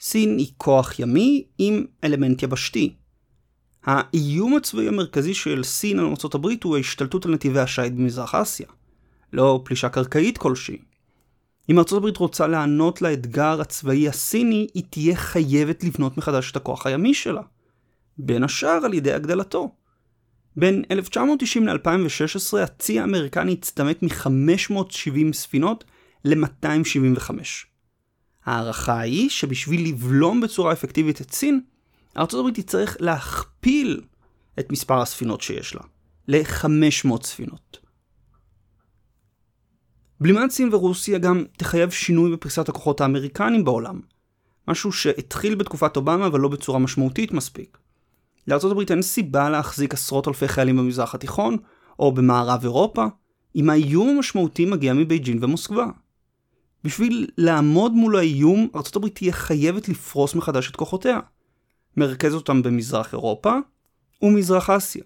[0.00, 2.94] סין היא כוח ימי עם אלמנט יבשתי.
[3.84, 8.66] האיום הצבאי המרכזי של סין על ארה"ב הוא ההשתלטות על נתיבי השיט במזרח אסיה.
[9.32, 10.78] לא פלישה קרקעית כלשהי.
[11.70, 17.14] אם ארה"ב רוצה לענות לאתגר הצבאי הסיני, היא תהיה חייבת לבנות מחדש את הכוח הימי
[17.14, 17.42] שלה.
[18.18, 19.79] בין השאר על ידי הגדלתו.
[20.56, 25.84] בין 1990 ל-2016 הצי האמריקני הצטמק מ-570 ספינות
[26.24, 27.30] ל-275.
[28.44, 31.60] ההערכה היא שבשביל לבלום בצורה אפקטיבית את סין,
[32.16, 34.00] ארה"ב תצטרך להכפיל
[34.60, 35.82] את מספר הספינות שיש לה,
[36.28, 37.78] ל-500 ספינות.
[40.20, 44.00] בלימת סין ורוסיה גם תחייב שינוי בפריסת הכוחות האמריקנים בעולם,
[44.68, 47.78] משהו שהתחיל בתקופת אובמה אבל לא בצורה משמעותית מספיק.
[48.70, 51.56] הברית אין סיבה להחזיק עשרות אלפי חיילים במזרח התיכון,
[51.98, 53.06] או במערב אירופה,
[53.56, 55.86] אם האיום המשמעותי מגיע מבייג'ין ומוסקבה.
[56.84, 61.20] בשביל לעמוד מול האיום, הברית תהיה חייבת לפרוס מחדש את כוחותיה.
[61.96, 63.54] מרכז אותם במזרח אירופה
[64.22, 65.04] ומזרח אסיה.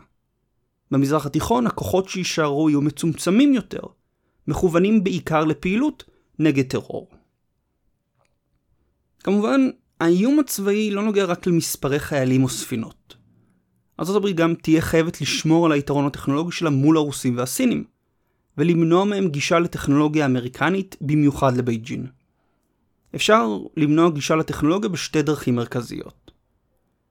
[0.90, 3.80] במזרח התיכון הכוחות שיישארו יהיו מצומצמים יותר,
[4.48, 6.04] מכוונים בעיקר לפעילות
[6.38, 7.10] נגד טרור.
[9.20, 9.60] כמובן,
[10.00, 13.16] האיום הצבאי לא נוגע רק למספרי חיילים או ספינות.
[14.00, 17.84] ארה"ב גם תהיה חייבת לשמור על היתרון הטכנולוגי שלה מול הרוסים והסינים,
[18.58, 22.06] ולמנוע מהם גישה לטכנולוגיה אמריקנית, במיוחד לבייג'ין.
[23.14, 26.30] אפשר למנוע גישה לטכנולוגיה בשתי דרכים מרכזיות.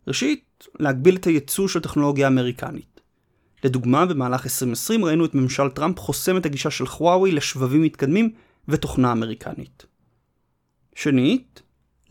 [0.07, 3.01] ראשית, להגביל את הייצוא של טכנולוגיה אמריקנית.
[3.63, 8.33] לדוגמה, במהלך 2020 ראינו את ממשל טראמפ חוסם את הגישה של חוואוי לשבבים מתקדמים
[8.67, 9.85] ותוכנה אמריקנית.
[10.95, 11.61] שנית,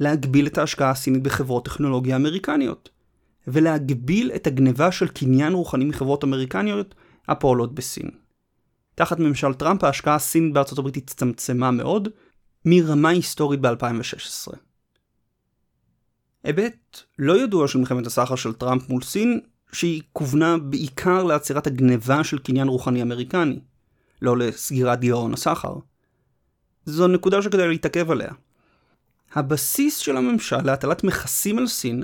[0.00, 2.90] להגביל את ההשקעה הסינית בחברות טכנולוגיה אמריקניות.
[3.46, 6.94] ולהגביל את הגניבה של קניין רוחני מחברות אמריקניות
[7.28, 8.10] הפועלות בסין.
[8.94, 12.08] תחת ממשל טראמפ ההשקעה הסינית בארצות הברית הצטמצמה מאוד,
[12.64, 14.56] מרמה היסטורית ב-2016.
[16.44, 19.40] היבט לא ידוע של מלחמת הסחר של טראמפ מול סין,
[19.72, 23.60] שהיא כוונה בעיקר לעצירת הגניבה של קניין רוחני אמריקני,
[24.22, 25.74] לא לסגירת גירעון הסחר.
[26.86, 28.32] זו נקודה שכדאי להתעכב עליה.
[29.34, 32.02] הבסיס של הממשל להטלת מכסים על סין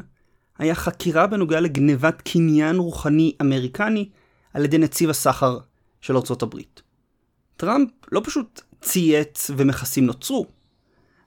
[0.59, 4.09] היה חקירה בנוגע לגנבת קניין רוחני אמריקני
[4.55, 5.59] על ידי נציב הסחר
[6.01, 6.83] של ארצות הברית.
[7.57, 10.47] טראמפ לא פשוט צייץ ומכסים נוצרו,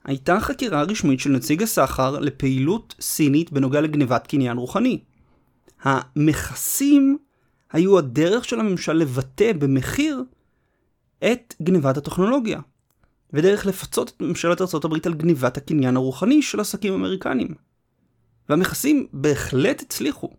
[0.04, 5.00] הייתה חקירה רשמית של נציג הסחר לפעילות סינית בנוגע לגנבת קניין רוחני.
[5.82, 7.18] המכסים
[7.72, 10.24] היו הדרך של הממשל לבטא במחיר
[11.32, 12.60] את גנבת הטכנולוגיה,
[13.34, 17.71] ודרך לפצות את ממשלת ארה"ב על גנבת הקניין הרוחני של עסקים אמריקנים.
[18.50, 20.30] והמכסים בהחלט הצליחו.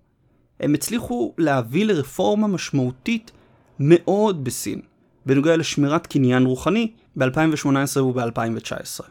[0.61, 3.31] הם הצליחו להביא לרפורמה משמעותית
[3.79, 4.81] מאוד בסין,
[5.27, 9.05] בנוגע לשמירת קניין רוחני ב-2018 וב-2019.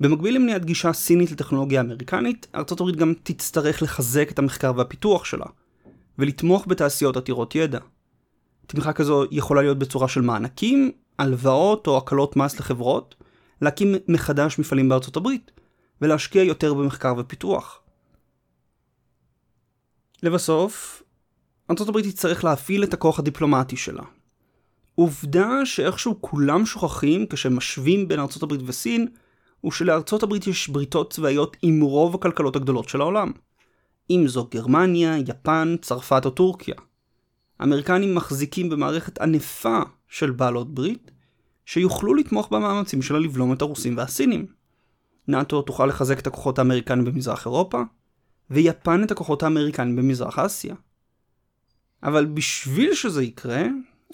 [0.00, 5.46] במקביל למניעת גישה סינית לטכנולוגיה אמריקנית, ארה"ב גם תצטרך לחזק את המחקר והפיתוח שלה,
[6.18, 7.78] ולתמוך בתעשיות עתירות ידע.
[8.66, 13.14] תמיכה כזו יכולה להיות בצורה של מענקים, הלוואות או הקלות מס לחברות,
[13.62, 15.50] להקים מחדש מפעלים בארצות הברית,
[16.00, 17.80] ולהשקיע יותר במחקר ופיתוח.
[20.22, 21.02] לבסוף,
[21.70, 24.02] ארה"ב תצטרך להפעיל את הכוח הדיפלומטי שלה.
[24.94, 29.08] עובדה שאיכשהו כולם שוכחים כשמשווים בין ארה"ב וסין,
[29.60, 33.32] הוא שלארצות הברית יש בריתות צבאיות עם רוב הכלכלות הגדולות של העולם.
[34.10, 36.74] אם זו גרמניה, יפן, צרפת או טורקיה.
[37.60, 41.10] האמריקנים מחזיקים במערכת ענפה של בעלות ברית,
[41.66, 44.46] שיוכלו לתמוך במאמצים שלה לבלום את הרוסים והסינים.
[45.28, 47.82] נאט"ו תוכל לחזק את הכוחות האמריקנים במזרח אירופה,
[48.50, 50.74] ויפן את הכוחות האמריקנים במזרח אסיה.
[52.02, 53.62] אבל בשביל שזה יקרה,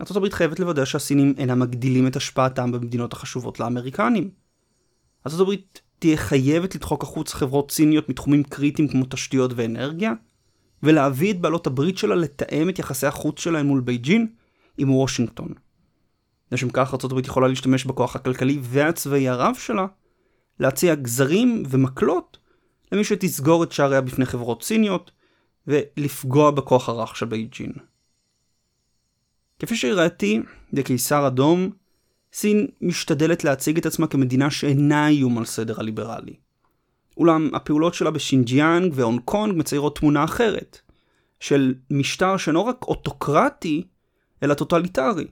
[0.00, 4.30] ארה"ב חייבת לוודא שהסינים אינם מגדילים את השפעתם במדינות החשובות לאמריקנים.
[5.26, 5.50] ארה"ב
[5.98, 10.12] תהיה חייבת לדחוק החוצה חברות סיניות מתחומים קריטיים כמו תשתיות ואנרגיה,
[10.82, 14.26] ולהביא את בעלות הברית שלה לתאם את יחסי החוץ שלהם מול בייג'ין
[14.78, 15.48] עם וושינגטון.
[16.52, 19.86] לשם כך ארה"ב יכולה להשתמש בכוח הכלכלי והצבאי הרב שלה
[20.62, 22.38] להציע גזרים ומקלות
[22.92, 25.10] למי שתסגור את שעריה בפני חברות סיניות
[25.66, 27.72] ולפגוע בכוח הרך של בייג'ין.
[29.58, 30.40] כפי שהראיתי,
[30.72, 31.70] בקיסר אדום,
[32.32, 36.34] סין משתדלת להציג את עצמה כמדינה שאינה איום על הסדר הליברלי.
[37.16, 40.80] אולם הפעולות שלה בשינג'יאנג והונג קונג מציירות תמונה אחרת,
[41.40, 43.86] של משטר שאינו רק אוטוקרטי,
[44.42, 45.26] אלא טוטליטרי,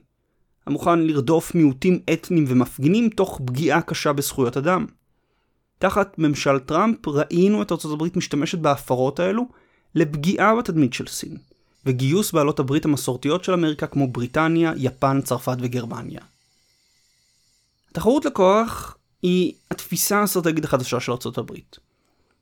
[0.67, 4.85] המוכן לרדוף מיעוטים אתניים ומפגינים תוך פגיעה קשה בזכויות אדם.
[5.81, 9.43] תחת ממשל טראמפ ראינו את ארצות הברית משתמשת בהפרות האלו
[9.95, 11.37] לפגיעה בתדמית של סין,
[11.85, 16.21] וגיוס בעלות הברית המסורתיות של אמריקה כמו בריטניה, יפן, צרפת וגרמניה.
[17.91, 21.77] התחרות לכוח היא התפיסה האסטרטגית החדשה של ארצות הברית,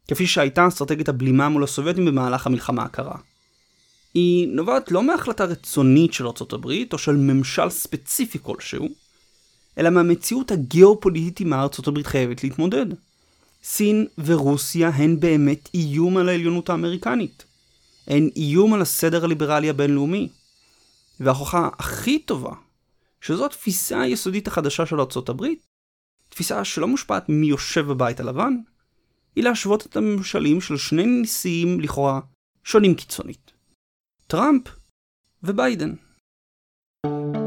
[0.07, 3.15] כפי שהייתה אסטרטגיית הבלימה מול הסובייטים במהלך המלחמה הקרה.
[4.13, 8.89] היא נובעת לא מהחלטה רצונית של ארצות הברית או של ממשל ספציפי כלשהו,
[9.77, 12.85] אלא מהמציאות הגיאופוליטית עם ארצות הברית חייבת להתמודד.
[13.63, 17.45] סין ורוסיה הן באמת איום על העליונות האמריקנית.
[18.07, 20.29] הן איום על הסדר הליברלי הבינלאומי.
[21.19, 22.53] וההוכחה הכי טובה
[23.21, 25.65] שזו התפיסה היסודית החדשה של ארצות הברית,
[26.29, 28.53] תפיסה שלא מושפעת מי יושב בבית הלבן,
[29.35, 32.19] היא להשוות את הממשלים של שני נשיאים לכאורה
[32.63, 33.51] שונים קיצונית.
[34.27, 34.63] טראמפ
[35.43, 35.93] וביידן.
[37.05, 37.38] טראמפ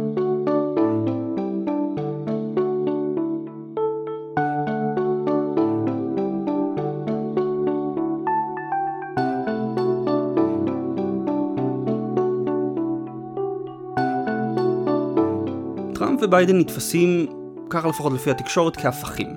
[16.22, 17.26] וביידן נתפסים,
[17.70, 19.28] ככה לפחות לפי התקשורת, כהפכים.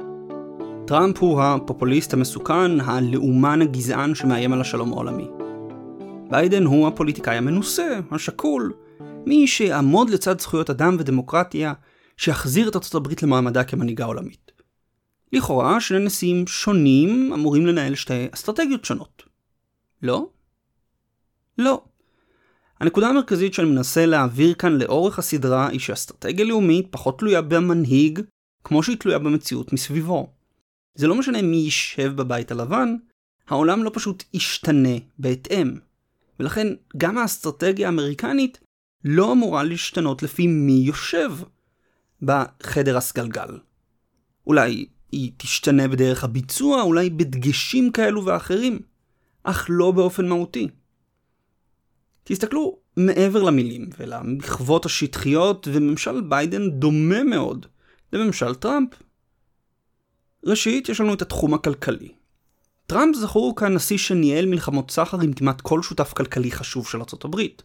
[0.88, 5.28] טראמפ הוא הפופוליסט המסוכן, הלאומן הגזען שמאיים על השלום העולמי.
[6.30, 8.74] ביידן הוא הפוליטיקאי המנוסה, השקול,
[9.26, 11.74] מי שיעמוד לצד זכויות אדם ודמוקרטיה,
[12.18, 14.52] שיחזיר את ארצות הברית למעמדה כמנהיגה עולמית.
[15.34, 19.24] לכאורה, שני נשיאים שונים אמורים לנהל שתי אסטרטגיות שונות.
[20.02, 20.28] לא?
[21.58, 21.84] לא.
[22.80, 28.20] הנקודה המרכזית שאני מנסה להעביר כאן לאורך הסדרה היא שאסטרטגיה לאומית פחות תלויה במנהיג,
[28.64, 30.30] כמו שהיא תלויה במציאות מסביבו.
[30.96, 32.96] זה לא משנה מי יישב בבית הלבן,
[33.48, 35.78] העולם לא פשוט ישתנה בהתאם.
[36.40, 36.68] ולכן
[36.98, 38.60] גם האסטרטגיה האמריקנית
[39.04, 41.32] לא אמורה להשתנות לפי מי יושב
[42.22, 43.60] בחדר הסגלגל.
[44.48, 48.80] אולי היא תשתנה בדרך הביצוע, אולי בדגשים כאלו ואחרים,
[49.44, 50.68] אך לא באופן מהותי.
[52.28, 57.66] תסתכלו מעבר למילים ולמחוות השטחיות, וממשל ביידן דומה מאוד
[58.14, 58.90] לממשל טראמפ.
[60.46, 62.12] ראשית, יש לנו את התחום הכלכלי.
[62.88, 67.64] טראמפ זכור כנשיא שניהל מלחמות סחר עם כמעט כל שותף כלכלי חשוב של ארצות הברית.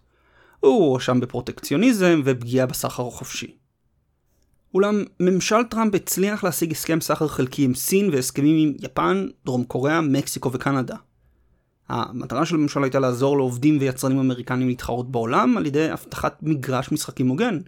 [0.61, 3.57] הוא הואשם בפרוטקציוניזם ופגיעה בסחר החופשי.
[4.75, 10.01] אולם ממשל טראמפ הצליח להשיג הסכם סחר חלקי עם סין והסכמים עם יפן, דרום קוריאה,
[10.01, 10.97] מקסיקו וקנדה.
[11.91, 17.28] המטרה של הממשל הייתה לעזור לעובדים ויצרנים אמריקנים להתחרות בעולם על ידי הבטחת מגרש משחקים
[17.28, 17.59] הוגן.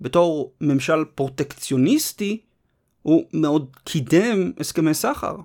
[0.00, 2.40] בתור ממשל פרוטקציוניסטי,
[3.02, 5.36] הוא מאוד קידם הסכמי סחר.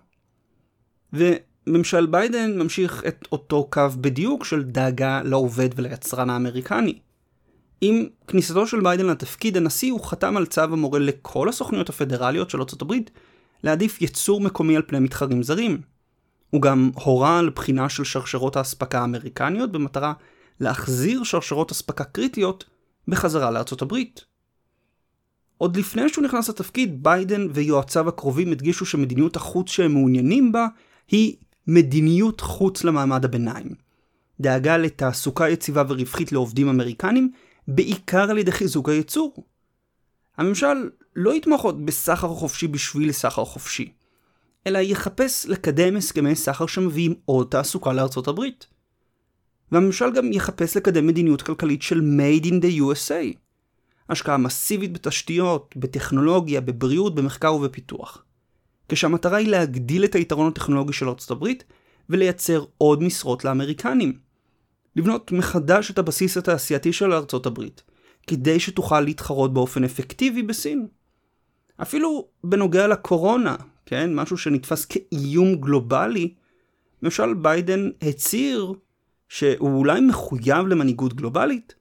[1.13, 6.99] וממשל ביידן ממשיך את אותו קו בדיוק של דאגה לעובד וליצרן האמריקני.
[7.81, 12.59] עם כניסתו של ביידן לתפקיד הנשיא הוא חתם על צו המורה לכל הסוכניות הפדרליות של
[12.59, 13.11] ארצות הברית
[13.63, 15.81] להעדיף ייצור מקומי על פני מתחרים זרים.
[16.49, 20.13] הוא גם הורה על בחינה של שרשרות האספקה האמריקניות במטרה
[20.59, 22.65] להחזיר שרשרות אספקה קריטיות
[23.07, 24.25] בחזרה לארצות הברית.
[25.57, 30.67] עוד לפני שהוא נכנס לתפקיד, ביידן ויועציו הקרובים הדגישו שמדיניות החוץ שהם מעוניינים בה
[31.07, 31.35] היא
[31.67, 33.67] מדיניות חוץ למעמד הביניים.
[34.39, 37.31] דאגה לתעסוקה יציבה ורווחית לעובדים אמריקנים,
[37.67, 39.43] בעיקר על ידי חיזוק הייצור.
[40.37, 43.91] הממשל לא יתמוך עוד בסחר חופשי בשביל סחר חופשי,
[44.67, 48.67] אלא יחפש לקדם הסכמי סחר שמביאים עוד תעסוקה לארצות הברית.
[49.71, 53.37] והממשל גם יחפש לקדם מדיניות כלכלית של Made in the USA.
[54.09, 58.23] השקעה מסיבית בתשתיות, בטכנולוגיה, בבריאות, במחקר ובפיתוח.
[58.89, 61.63] כשהמטרה היא להגדיל את היתרון הטכנולוגי של ארצות הברית
[62.09, 64.19] ולייצר עוד משרות לאמריקנים.
[64.95, 67.83] לבנות מחדש את הבסיס התעשייתי של ארצות הברית,
[68.27, 70.87] כדי שתוכל להתחרות באופן אפקטיבי בסין.
[71.81, 73.55] אפילו בנוגע לקורונה,
[73.89, 76.33] כן, משהו שנתפס כאיום גלובלי,
[77.01, 78.73] ממשל ביידן הצהיר
[79.29, 81.75] שהוא אולי מחויב למנהיגות גלובלית,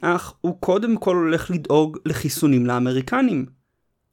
[0.00, 3.46] אך הוא קודם כל הולך לדאוג לחיסונים לאמריקנים.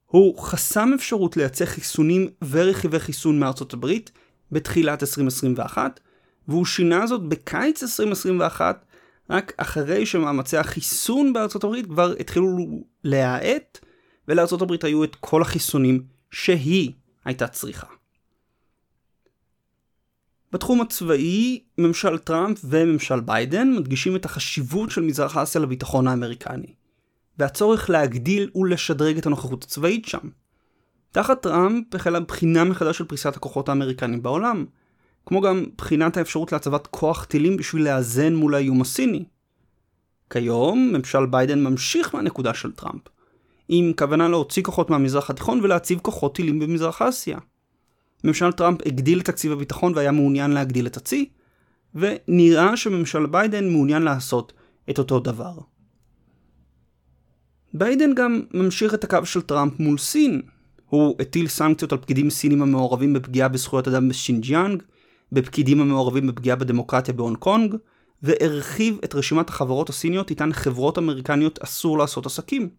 [0.05, 4.11] הוא חסם אפשרות לייצא חיסונים ורכיבי חיסון מארצות הברית
[4.51, 5.99] בתחילת 2021,
[6.47, 8.85] והוא שינה זאת בקיץ 2021,
[9.29, 13.79] רק אחרי שמאמצי החיסון בארצות הברית כבר התחילו להאט,
[14.27, 16.91] ולארצות הברית היו את כל החיסונים שהיא
[17.29, 17.87] הייתה צריכה.
[20.51, 26.73] בתחום הצבאי, ממשל טראמפ וממשל ביידן מדגישים את החשיבות של מזרח אסיה לביטחון האמריקני,
[27.37, 30.29] והצורך להגדיל ולשדרג את הנוכחות הצבאית שם.
[31.11, 34.65] תחת טראמפ החלה בחינה מחדש של פריסת הכוחות האמריקנים בעולם,
[35.25, 39.25] כמו גם בחינת האפשרות להצבת כוח טילים בשביל לאזן מול האיום הסיני.
[40.29, 43.01] כיום, ממשל ביידן ממשיך מהנקודה של טראמפ,
[43.71, 47.37] עם כוונה להוציא כוחות מהמזרח התיכון ולהציב כוחות טילים במזרח אסיה.
[48.23, 51.29] ממשל טראמפ הגדיל את תקציב הביטחון והיה מעוניין להגדיל את הצי,
[51.95, 54.53] ונראה שממשל ביידן מעוניין לעשות
[54.89, 55.53] את אותו דבר.
[57.73, 60.41] ביידן גם ממשיך את הקו של טראמפ מול סין.
[60.85, 64.83] הוא הטיל סנקציות על פקידים סינים המעורבים בפגיעה בזכויות אדם בשינג'יאנג,
[65.31, 67.75] בפקידים המעורבים בפגיעה בדמוקרטיה בהונג קונג,
[68.23, 72.69] והרחיב את רשימת החברות הסיניות איתן חברות אמריקניות אסור לעשות עסקים.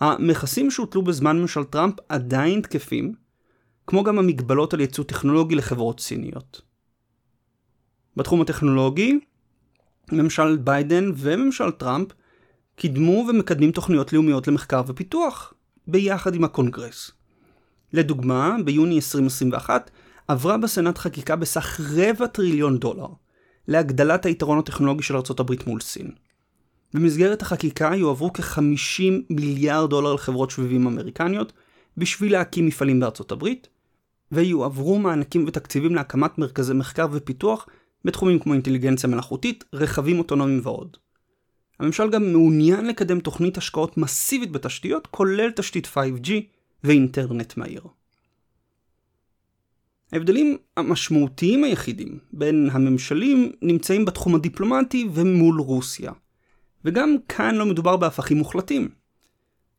[0.00, 3.14] המכסים שהוטלו בזמן ממשל טראמפ עדיין תקפים,
[3.86, 6.62] כמו גם המגבלות על ייצוא טכנולוגי לחברות סיניות.
[8.16, 9.20] בתחום הטכנולוגי,
[10.12, 12.08] ממשל ביידן וממשל טראמפ
[12.76, 15.54] קידמו ומקדמים תוכניות לאומיות למחקר ופיתוח,
[15.86, 17.10] ביחד עם הקונגרס.
[17.92, 19.90] לדוגמה, ביוני 2021
[20.28, 23.06] עברה בסנאט חקיקה בסך רבע טריליון דולר
[23.68, 26.10] להגדלת היתרון הטכנולוגי של ארה"ב מול סין.
[26.94, 31.52] במסגרת החקיקה יועברו כ-50 מיליארד דולר לחברות שבבים אמריקניות
[31.96, 33.68] בשביל להקים מפעלים בארצות הברית,
[34.32, 37.66] ויועברו מענקים ותקציבים להקמת מרכזי מחקר ופיתוח
[38.04, 40.96] בתחומים כמו אינטליגנציה מלאכותית, רכבים אוטונומיים ועוד.
[41.80, 46.30] הממשל גם מעוניין לקדם תוכנית השקעות מסיבית בתשתיות, כולל תשתית 5G
[46.84, 47.82] ואינטרנט מהיר.
[50.12, 56.12] ההבדלים המשמעותיים היחידים בין הממשלים נמצאים בתחום הדיפלומטי ומול רוסיה.
[56.84, 58.88] וגם כאן לא מדובר בהפכים מוחלטים.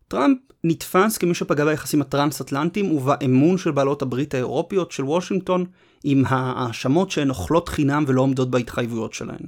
[0.07, 5.65] טראמפ נתפס כמי שפגע ביחסים הטרנס-אטלנטיים ובאמון של בעלות הברית האירופיות של וושינגטון
[6.03, 9.45] עם ההאשמות שהן אוכלות חינם ולא עומדות בהתחייבויות שלהן.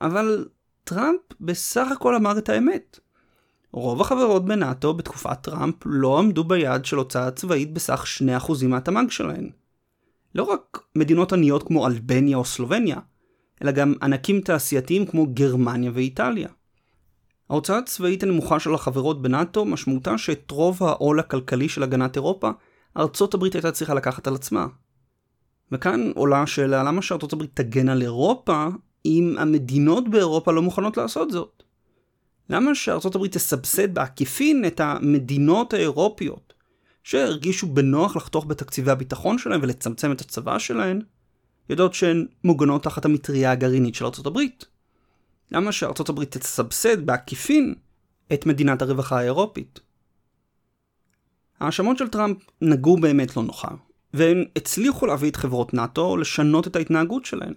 [0.00, 0.48] אבל
[0.84, 2.98] טראמפ בסך הכל אמר את האמת.
[3.72, 8.04] רוב החברות בנאט"ו בתקופת טראמפ לא עמדו ביעד של הוצאה צבאית בסך
[8.38, 9.50] 2% מהתמ"ג שלהן.
[10.34, 12.96] לא רק מדינות עניות כמו אלבניה או סלובניה,
[13.62, 16.48] אלא גם ענקים תעשייתיים כמו גרמניה ואיטליה.
[17.50, 22.50] ההוצאה הצבאית הנמוכה של החברות בנאט"ו משמעותה שאת רוב העול הכלכלי של הגנת אירופה,
[22.96, 24.66] ארצות הברית הייתה צריכה לקחת על עצמה.
[25.72, 28.68] וכאן עולה השאלה למה שארצות הברית תגן על אירופה
[29.06, 31.62] אם המדינות באירופה לא מוכנות לעשות זאת?
[32.50, 36.52] למה שארצות הברית תסבסד בעקיפין את המדינות האירופיות
[37.02, 41.00] שהרגישו בנוח לחתוך בתקציבי הביטחון שלהם ולצמצם את הצבא שלהן,
[41.70, 44.64] יודעות שהן מוגנות תחת המטריה הגרעינית של ארצות הברית?
[45.52, 47.74] למה שארצות הברית תסבסד בעקיפין
[48.32, 49.80] את מדינת הרווחה האירופית?
[51.60, 53.68] ההאשמות של טראמפ נגעו באמת לא נוחה,
[54.14, 57.54] והן הצליחו להביא את חברות נאט"ו לשנות את ההתנהגות שלהן.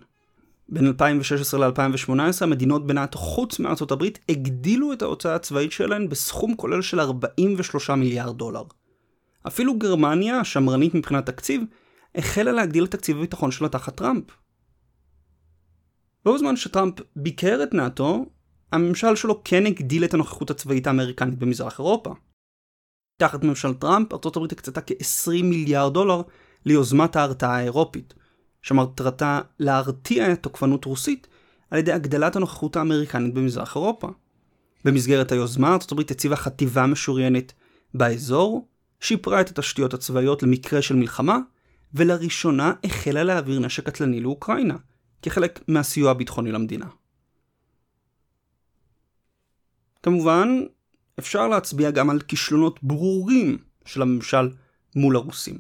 [0.70, 6.82] בין 2016 ל-2018 המדינות בנאט"ו חוץ מארצות הברית הגדילו את ההוצאה הצבאית שלהן בסכום כולל
[6.82, 8.64] של 43 מיליארד דולר.
[9.48, 11.62] אפילו גרמניה, השמרנית מבחינת תקציב,
[12.16, 14.24] החלה להגדיל את תקציב הביטחון שלה תחת טראמפ.
[16.26, 18.26] בו זמן שטראמפ ביקר את נאט"ו,
[18.72, 22.14] הממשל שלו כן הגדיל את הנוכחות הצבאית האמריקנית במזרח אירופה.
[23.18, 26.22] תחת ממשל טראמפ, ארה"ב הקצתה כ-20 מיליארד דולר
[26.66, 28.14] ליוזמת ההרתעה האירופית,
[28.62, 31.28] שמטרתה להרתיע תוקפנות רוסית
[31.72, 34.08] על ידי הגדלת הנוכחות האמריקנית במזרח אירופה.
[34.86, 37.54] במסגרת היוזמה, ארה"ב הציבה חטיבה משוריינת
[37.94, 38.68] באזור,
[39.00, 41.38] שיפרה את התשתיות הצבאיות למקרה של מלחמה,
[41.94, 44.78] ולראשונה החלה להעביר נשק קטלני לאוקראינה,
[45.22, 46.86] כחלק מהסיוע הביטחוני למדינה.
[50.04, 50.50] כמובן,
[51.20, 54.50] אפשר להצביע גם על כישלונות ברורים של הממשל
[54.96, 55.60] מול הרוסים.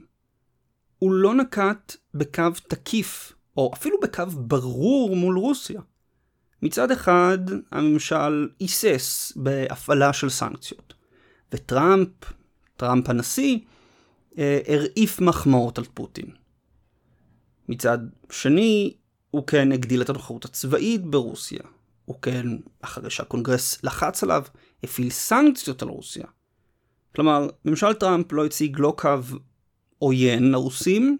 [0.99, 5.81] הוא לא נקט בקו תקיף, או אפילו בקו ברור מול רוסיה.
[6.61, 7.37] מצד אחד,
[7.71, 10.93] הממשל היסס בהפעלה של סנקציות,
[11.53, 12.09] וטראמפ,
[12.77, 13.59] טראמפ הנשיא,
[14.67, 16.29] הרעיף מחמאות על פוטין.
[17.69, 17.97] מצד
[18.31, 18.93] שני,
[19.31, 21.59] הוא כן הגדיל את הנוכחות הצבאית ברוסיה.
[22.05, 22.47] הוא כן,
[22.81, 24.43] אחרי שהקונגרס לחץ עליו,
[24.83, 26.25] הפעיל סנקציות על רוסיה.
[27.15, 29.19] כלומר, ממשל טראמפ לא הציג לא קו
[29.99, 31.17] עוין לרוסים,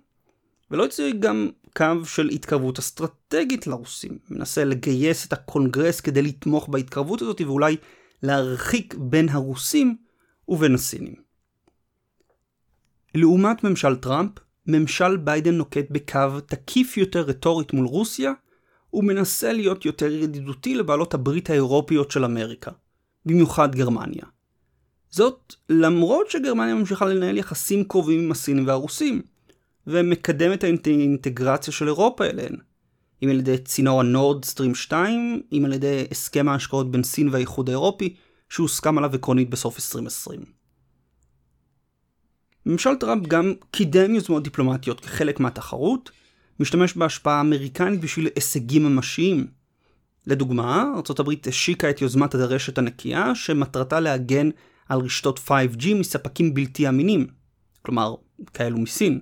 [0.71, 4.17] ולא הציג גם קו של התקרבות אסטרטגית לרוסים.
[4.29, 7.77] מנסה לגייס את הקונגרס כדי לתמוך בהתקרבות הזאת ואולי
[8.23, 9.97] להרחיק בין הרוסים
[10.47, 11.28] ובין הסינים.
[13.15, 14.31] לעומת ממשל טראמפ,
[14.67, 18.33] ממשל ביידן נוקט בקו תקיף יותר רטורית מול רוסיה,
[18.93, 22.71] ומנסה להיות יותר ידידותי לבעלות הברית האירופיות של אמריקה,
[23.25, 24.23] במיוחד גרמניה.
[25.09, 29.21] זאת למרות שגרמניה ממשיכה לנהל יחסים קרובים עם הסינים והרוסים,
[29.87, 32.55] ומקדמת את האינטגרציה של אירופה אליהן,
[33.23, 37.69] אם על ידי צינור הנורד סטרים 2, אם על ידי הסכם ההשקעות בין סין והאיחוד
[37.69, 38.15] האירופי,
[38.49, 40.58] שהוסכם עליו עקרונית בסוף 2020.
[42.65, 46.11] ממשל טראמפ גם קידם יוזמות דיפלומטיות כחלק מהתחרות,
[46.59, 49.47] משתמש בהשפעה האמריקנית בשביל הישגים ממשיים.
[50.27, 54.49] לדוגמה, ארה"ב השיקה את יוזמת הדרשת הנקייה, שמטרתה להגן
[54.89, 57.27] על רשתות 5G מספקים בלתי אמינים,
[57.81, 58.15] כלומר,
[58.53, 59.19] כאלו מסין.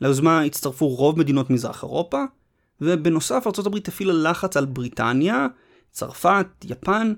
[0.00, 2.24] ליוזמה הצטרפו רוב מדינות מזרח אירופה,
[2.80, 5.46] ובנוסף ארה"ב הפעילה לחץ על בריטניה,
[5.90, 7.14] צרפת, יפן,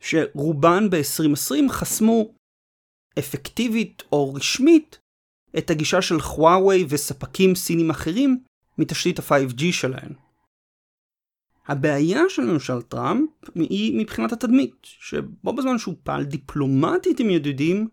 [0.00, 2.34] שרובן ב-2020 חסמו
[3.18, 4.98] אפקטיבית או רשמית
[5.58, 8.38] את הגישה של חוואווי וספקים סינים אחרים
[8.78, 10.12] מתשתית ה-5G שלהן.
[11.68, 17.88] הבעיה של ממשל טראמפ היא מבחינת התדמית, שבו בזמן שהוא פעל דיפלומטית עם ידידים,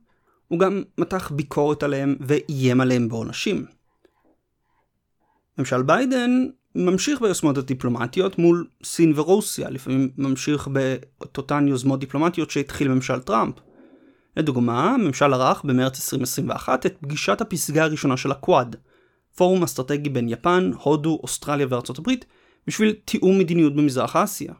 [0.47, 3.65] הוא גם מתח ביקורת עליהם ואיים עליהם בעונשים.
[5.57, 10.69] ממשל ביידן ממשיך ביוזמות הדיפלומטיות מול סין ורוסיה, לפעמים ממשיך
[11.23, 13.55] את אותן יוזמות דיפלומטיות שהתחיל ממשל טראמפ.
[14.37, 18.75] לדוגמה, הממשל ערך במרץ 2021 את פגישת הפסגה הראשונה של הקוואד,
[19.35, 22.25] פורום אסטרטגי בין יפן, הודו, אוסטרליה וארצות הברית,
[22.67, 24.53] בשביל תיאום מדיניות במזרח אסיה.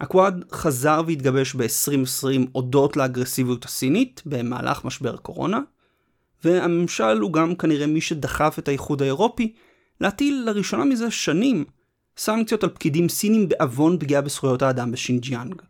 [0.00, 5.60] הקוואד חזר והתגבש ב-2020 הודות לאגרסיביות הסינית במהלך משבר הקורונה,
[6.44, 9.52] והממשל הוא גם כנראה מי שדחף את האיחוד האירופי
[10.00, 11.64] להטיל לראשונה מזה שנים
[12.16, 15.62] סנקציות על פקידים סינים בעוון פגיעה בזכויות האדם בשינג'יאנג.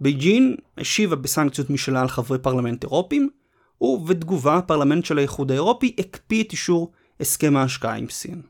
[0.00, 3.28] בייג'ין השיבה בסנקציות משלה על חברי פרלמנט אירופים,
[3.80, 8.42] ובתגובה הפרלמנט של האיחוד האירופי הקפיא את אישור הסכם ההשקעה עם סין.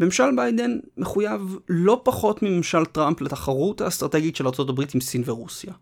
[0.00, 5.72] ממשל ביידן מחויב לא פחות מממשל טראמפ לתחרות האסטרטגית של ארה"ב עם סין ורוסיה.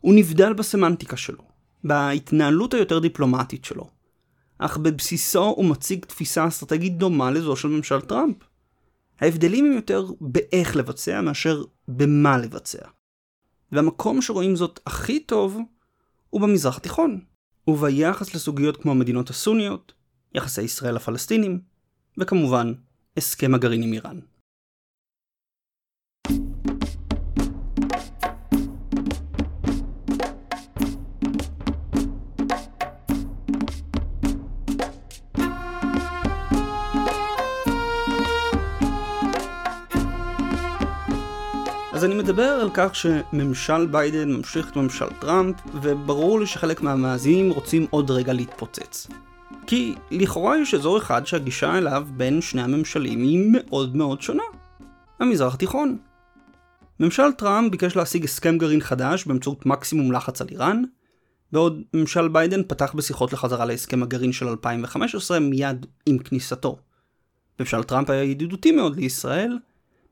[0.00, 1.44] הוא נבדל בסמנטיקה שלו,
[1.84, 3.90] בהתנהלות היותר דיפלומטית שלו,
[4.58, 8.36] אך בבסיסו הוא מציג תפיסה אסטרטגית דומה לזו של ממשל טראמפ.
[9.20, 12.88] ההבדלים הם יותר באיך לבצע מאשר במה לבצע.
[13.72, 15.58] והמקום שרואים זאת הכי טוב
[16.30, 17.20] הוא במזרח התיכון,
[17.68, 19.92] וביחס לסוגיות כמו המדינות הסוניות,
[20.34, 21.60] יחסי ישראל לפלסטינים,
[22.18, 22.72] וכמובן,
[23.16, 24.20] הסכם הגרעין עם איראן.
[41.98, 47.50] אז אני מדבר על כך שממשל ביידן ממשיך את ממשל טראמפ, וברור לי שחלק מהמאזינים
[47.50, 49.06] רוצים עוד רגע להתפוצץ.
[49.66, 54.42] כי לכאורה יש אזור אחד שהגישה אליו בין שני הממשלים היא מאוד מאוד שונה.
[55.20, 55.98] המזרח התיכון.
[57.00, 60.82] ממשל טראמפ ביקש להשיג הסכם גרעין חדש באמצעות מקסימום לחץ על איראן,
[61.52, 66.78] בעוד ממשל ביידן פתח בשיחות לחזרה להסכם הגרעין של 2015 מיד עם כניסתו.
[67.60, 69.58] ממשל טראמפ היה ידידותי מאוד לישראל,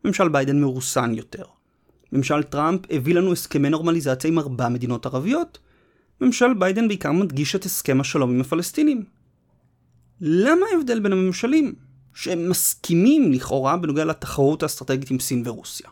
[0.05, 1.45] ממשל ביידן מרוסן יותר.
[2.13, 5.59] ממשל טראמפ הביא לנו הסכמי נורמליזציה עם ארבע מדינות ערביות,
[6.21, 9.05] ממשל ביידן בעיקר מדגיש את הסכם השלום עם הפלסטינים.
[10.21, 11.75] למה ההבדל בין הממשלים,
[12.15, 15.89] שהם מסכימים לכאורה בנוגע לתחרות האסטרטגית עם סין ורוסיה?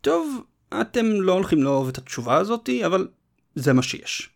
[0.00, 0.42] טוב,
[0.80, 3.08] אתם לא הולכים לאהוב את התשובה הזאתי, אבל
[3.54, 4.30] זה מה שיש.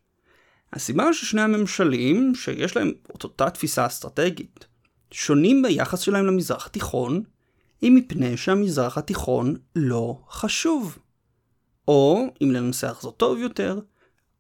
[0.73, 4.67] הסיבה ששני הממשלים, שיש להם את אותה תפיסה אסטרטגית,
[5.11, 7.23] שונים ביחס שלהם למזרח התיכון,
[7.83, 10.99] היא מפני שהמזרח התיכון לא חשוב.
[11.89, 13.81] או, אם לנסח זאת טוב יותר,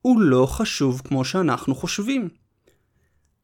[0.02, 2.28] הוא לא חשוב כמו שאנחנו חושבים.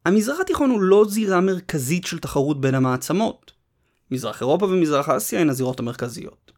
[0.05, 3.51] המזרח התיכון הוא לא זירה מרכזית של תחרות בין המעצמות.
[4.11, 6.51] מזרח אירופה ומזרח אסיה הן הזירות המרכזיות.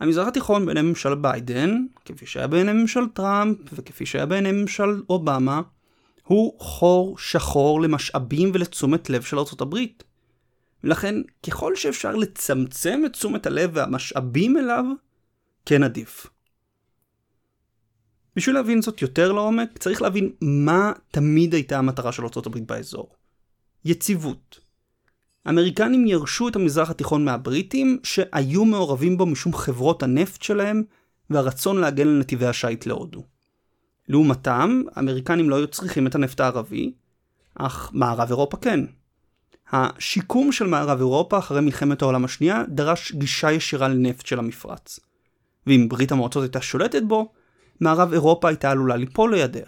[0.00, 5.62] המזרח התיכון בעיני ממשל ביידן, כפי שהיה בעיני ממשל טראמפ וכפי שהיה בעיני ממשל אובמה,
[6.24, 10.04] הוא חור שחור למשאבים ולתשומת לב של ארצות הברית.
[10.84, 11.14] ולכן
[11.46, 14.84] ככל שאפשר לצמצם את תשומת הלב והמשאבים אליו,
[15.66, 16.26] כן עדיף.
[18.36, 23.08] בשביל להבין זאת יותר לעומק, צריך להבין מה תמיד הייתה המטרה של ארה"ב באזור.
[23.84, 24.60] יציבות.
[25.44, 30.82] האמריקנים ירשו את המזרח התיכון מהבריטים, שהיו מעורבים בו משום חברות הנפט שלהם,
[31.30, 33.24] והרצון להגן על נתיבי השיט להודו.
[34.08, 36.92] לעומתם, האמריקנים לא היו צריכים את הנפט הערבי,
[37.54, 38.80] אך מערב אירופה כן.
[39.72, 45.00] השיקום של מערב אירופה אחרי מלחמת העולם השנייה דרש גישה ישירה לנפט של המפרץ.
[45.66, 47.32] ואם ברית המועצות הייתה שולטת בו,
[47.80, 49.66] מערב אירופה הייתה עלולה ליפול לידיה.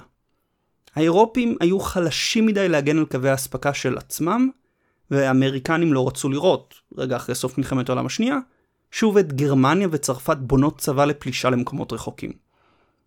[0.94, 4.50] האירופים היו חלשים מדי להגן על קווי האספקה של עצמם,
[5.10, 8.38] והאמריקנים לא רצו לראות, רגע אחרי סוף מלחמת העולם השנייה,
[8.90, 12.32] שוב את גרמניה וצרפת בונות צבא לפלישה למקומות רחוקים.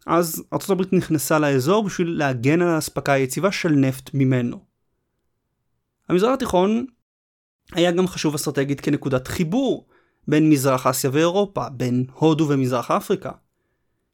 [0.05, 4.66] אז ארה"ב נכנסה לאזור בשביל להגן על האספקה היציבה של נפט ממנו.
[6.09, 6.85] המזרח התיכון
[7.71, 9.87] היה גם חשוב אסטרטגית כנקודת חיבור
[10.27, 13.31] בין מזרח אסיה ואירופה, בין הודו ומזרח אפריקה.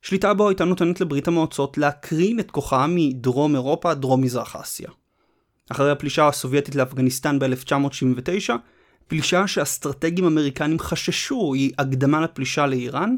[0.01, 4.89] שליטה בו הייתה נותנת לברית המועצות להקרין את כוחה מדרום אירופה דרום מזרח אסיה.
[5.69, 8.53] אחרי הפלישה הסובייטית לאפגניסטן ב-1979,
[9.07, 13.15] פלישה שאסטרטגים אמריקנים חששו היא הקדמה לפלישה לאיראן,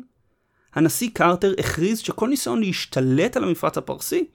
[0.74, 4.26] הנשיא קרטר הכריז שכל ניסיון להשתלט על המפרץ הפרסי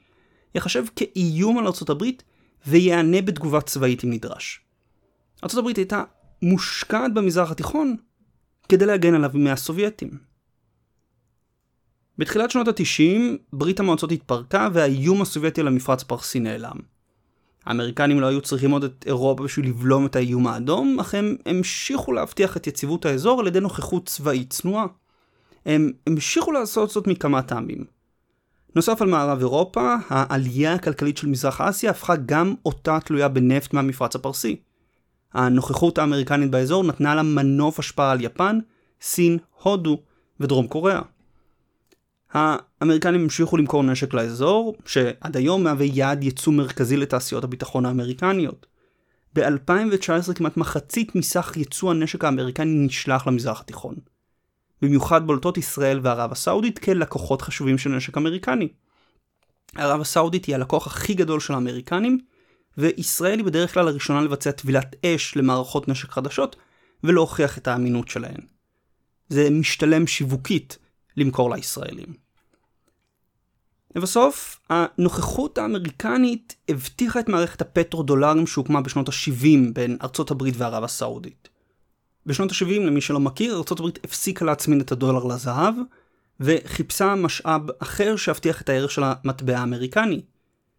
[0.54, 2.22] יחשב כאיום על ארצות הברית
[2.66, 4.60] ויענה בתגובה צבאית אם נדרש.
[5.42, 6.04] הברית הייתה
[6.42, 7.96] מושקעת במזרח התיכון
[8.68, 10.10] כדי להגן עליו מהסובייטים.
[12.18, 13.20] בתחילת שנות ה-90
[13.52, 16.76] ברית המועצות התפרקה והאיום הסובייטי על המפרץ הפרסי נעלם.
[17.66, 22.12] האמריקנים לא היו צריכים עוד את אירופה בשביל לבלום את האיום האדום, אך הם המשיכו
[22.12, 24.86] להבטיח את יציבות האזור על ידי נוכחות צבאית צנועה.
[25.66, 27.84] הם המשיכו לעשות זאת מכמה טעמים.
[28.76, 34.16] נוסף על מערב אירופה, העלייה הכלכלית של מזרח אסיה הפכה גם אותה תלויה בנפט מהמפרץ
[34.16, 34.56] הפרסי.
[35.32, 38.58] הנוכחות האמריקנית באזור נתנה לה מנוף השפעה על יפן,
[39.02, 40.00] סין, הודו
[40.40, 41.00] ודרום קוריאה.
[42.32, 48.66] האמריקנים המשיכו למכור נשק לאזור, שעד היום מהווה יעד ייצוא מרכזי לתעשיות הביטחון האמריקניות.
[49.34, 53.94] ב-2019 כמעט מחצית מסך ייצוא הנשק האמריקני נשלח למזרח התיכון.
[54.82, 58.68] במיוחד בולטות ישראל וערב הסעודית כלקוחות חשובים של נשק אמריקני.
[59.74, 62.18] ערב הסעודית היא הלקוח הכי גדול של האמריקנים,
[62.78, 66.56] וישראל היא בדרך כלל הראשונה לבצע טבילת אש למערכות נשק חדשות,
[67.04, 68.40] ולהוכיח את האמינות שלהן.
[69.28, 70.78] זה משתלם שיווקית
[71.16, 72.14] למכור לישראלים.
[73.96, 81.48] לבסוף, הנוכחות האמריקנית הבטיחה את מערכת הפטרו-דולרים שהוקמה בשנות ה-70 בין ארצות הברית וערב הסעודית.
[82.26, 85.74] בשנות ה-70, למי שלא מכיר, הברית הפסיקה להצמין את הדולר לזהב,
[86.40, 90.20] וחיפשה משאב אחר שהבטיח את הערך של המטבע האמריקני.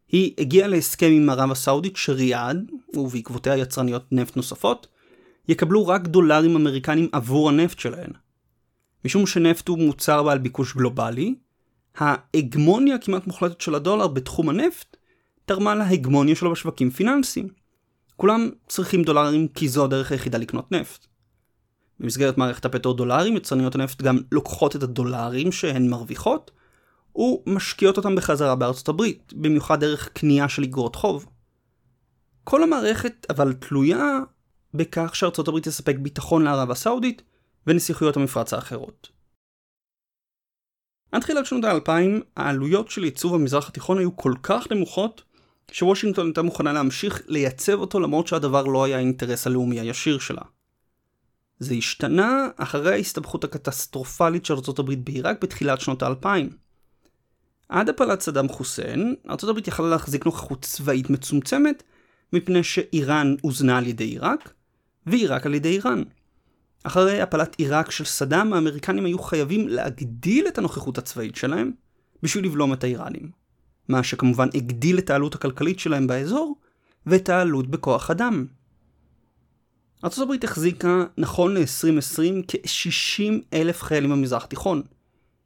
[0.07, 4.87] היא הגיעה להסכם עם ערב הסעודית שריאד, ובעקבותיה יצרניות נפט נוספות,
[5.47, 8.11] יקבלו רק דולרים אמריקנים עבור הנפט שלהן.
[9.05, 11.35] משום שנפט הוא מוצר בעל ביקוש גלובלי,
[11.97, 14.97] ההגמוניה הכמעט מוחלטת של הדולר בתחום הנפט
[15.45, 17.47] תרמה להגמוניה שלו בשווקים פיננסיים.
[18.15, 21.10] כולם צריכים דולרים כי זו הדרך היחידה לקנות נפט.
[22.01, 26.51] במסגרת מערכת הפטרו-דולרים, יצרניות הנפט גם לוקחות את הדולרים שהן מרוויחות,
[27.15, 31.25] ומשקיעות אותם בחזרה בארצות הברית, במיוחד דרך קנייה של אגרות חוב.
[32.43, 34.19] כל המערכת אבל תלויה
[34.73, 37.21] בכך שארצות הברית תספק ביטחון לערב הסעודית
[37.67, 39.09] ונסיכויות המפרץ האחרות.
[41.11, 45.23] עד תחילת שנות האלפיים, העלויות של ייצוב המזרח התיכון היו כל כך נמוכות,
[45.71, 50.41] שוושינגטון הייתה מוכנה להמשיך לייצב אותו למרות שהדבר לא היה האינטרס הלאומי הישיר שלה.
[51.61, 56.49] זה השתנה אחרי ההסתבכות הקטסטרופלית של ארה"ב בעיראק בתחילת שנות האלפיים.
[57.69, 61.83] עד הפלת סדאם חוסיין, ארה"ב יכלה להחזיק נוכחות צבאית מצומצמת,
[62.33, 64.53] מפני שאיראן הוזנה על ידי עיראק,
[65.05, 66.03] ועיראק על ידי איראן.
[66.83, 71.71] אחרי הפלת עיראק של סדאם, האמריקנים היו חייבים להגדיל את הנוכחות הצבאית שלהם
[72.23, 73.31] בשביל לבלום את האיראנים.
[73.87, 76.55] מה שכמובן הגדיל את העלות הכלכלית שלהם באזור,
[77.05, 78.45] ואת העלות בכוח אדם.
[80.03, 84.81] ארה"ב החזיקה נכון ל-2020 כ-60 אלף חיילים במזרח התיכון,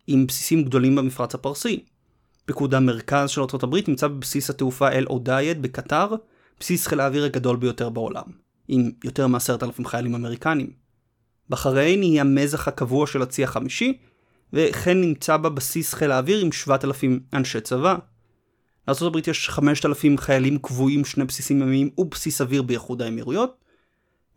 [0.08, 1.84] עם בסיסים גדולים במפרץ הפרסי.
[2.46, 6.16] פיקוד המרכז של ארה"ב נמצא בבסיס התעופה אל אודייד בקטר,
[6.60, 8.24] בסיס חיל האוויר הגדול ביותר בעולם,
[8.68, 10.70] עם יותר מ-10,000 חיילים אמריקנים.
[11.50, 13.98] בחריין היא המזח הקבוע של הצי החמישי,
[14.54, 17.96] וכן נמצא בה בסיס חיל האוויר עם 7,000 אנשי צבא.
[18.88, 23.65] לארה"ב יש 5,000 חיילים קבועים, שני בסיסים ימיים ובסיס אוויר באיחוד האמירויות,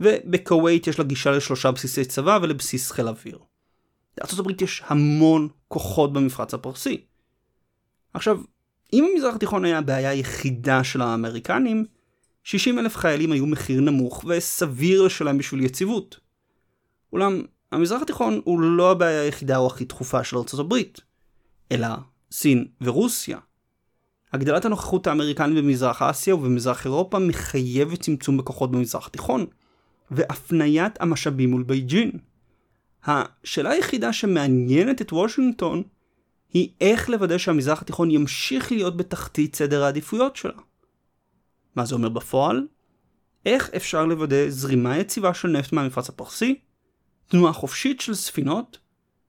[0.01, 3.39] ובכווית יש לה גישה לשלושה בסיסי צבא ולבסיס חיל אוויר.
[4.19, 7.05] לארה"ב יש המון כוחות במפרץ הפרסי.
[8.15, 8.41] עכשיו,
[8.93, 11.85] אם המזרח התיכון היה הבעיה היחידה של האמריקנים,
[12.45, 16.21] 60 אלף חיילים היו מחיר נמוך וסביר לשלם בשביל יציבות.
[17.13, 17.43] אולם
[17.73, 21.01] המזרח התיכון הוא לא הבעיה היחידה או הכי דחופה של ארצות הברית,
[21.73, 21.89] אלא
[22.33, 23.39] סין ורוסיה.
[24.33, 29.47] הגדלת הנוכחות האמריקנית במזרח אסיה ובמזרח אירופה מחייבת צמצום בכוחות במזרח התיכון,
[30.11, 32.11] והפניית המשאבים מול בייג'ין.
[33.05, 35.83] השאלה היחידה שמעניינת את וושינגטון
[36.53, 40.53] היא איך לוודא שהמזרח התיכון ימשיך להיות בתחתית סדר העדיפויות שלה.
[41.77, 42.67] מה זה אומר בפועל?
[43.47, 46.61] איך אפשר לוודא זרימה יציבה של נפט מהמפרץ הפרסי,
[47.29, 48.79] תנועה חופשית של ספינות,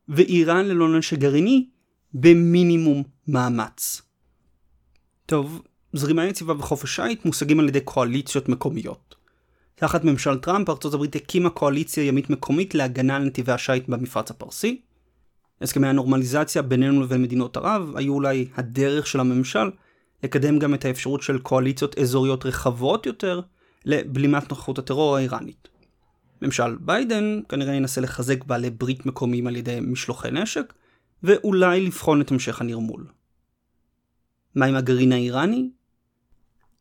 [0.09, 1.69] ואיראן ללא נשק גרעיני
[2.13, 4.01] במינימום מאמץ.
[5.25, 5.61] טוב,
[5.93, 9.15] זרימה יציבה וחופש שיט מושגים על ידי קואליציות מקומיות.
[9.80, 14.82] תחת ממשל טראמפ ארצות הברית הקימה קואליציה ימית מקומית להגנה על נתיבי השיט במפרץ הפרסי,
[15.61, 19.71] הסכמי הנורמליזציה בינינו לבין מדינות ערב היו אולי הדרך של הממשל
[20.23, 23.41] לקדם גם את האפשרות של קואליציות אזוריות רחבות יותר
[23.86, 25.67] לבלימת נוכחות הטרור האיראנית.
[26.41, 30.73] ממשל ביידן כנראה ינסה לחזק בעלי ברית מקומיים על ידי משלוחי נשק,
[31.23, 33.07] ואולי לבחון את המשך הנרמול.
[34.55, 35.69] מה עם הגרעין האיראני?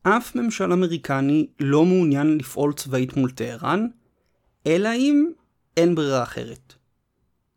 [0.03, 3.87] אף ממשל אמריקני לא מעוניין לפעול צבאית מול טהרן,
[4.67, 5.27] אלא אם
[5.77, 6.73] אין ברירה אחרת.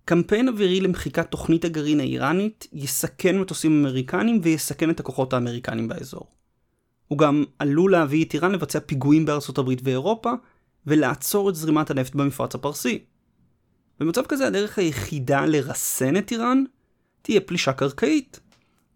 [0.05, 6.27] קמפיין אווירי למחיקת תוכנית הגרעין האיראנית יסכן מטוסים אמריקנים ויסכן את הכוחות האמריקנים באזור.
[7.09, 10.33] הוא גם עלול להביא את איראן לבצע פיגועים בארצות הברית ואירופה,
[10.87, 13.05] ולעצור את זרימת הנפט במפרץ הפרסי.
[14.01, 16.65] במצב כזה הדרך היחידה לרסן את איראן
[17.23, 18.41] תהיה פלישה קרקעית.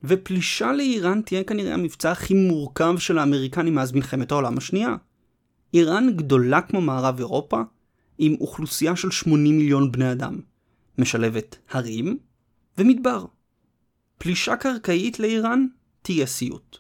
[0.05, 4.97] ופלישה לאיראן תהיה כנראה המבצע הכי מורכב של האמריקנים מאז מלחמת העולם השנייה.
[5.74, 7.62] איראן גדולה כמו מערב אירופה,
[8.18, 10.40] עם אוכלוסייה של 80 מיליון בני אדם.
[10.99, 12.18] משלבת הרים
[12.78, 13.24] ומדבר.
[14.18, 15.66] פלישה קרקעית לאיראן
[16.03, 16.78] תהיה סיוט.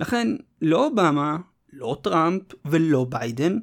[0.00, 0.28] לכן,
[0.62, 1.36] לא אובמה,
[1.72, 3.58] לא טראמפ ולא ביידן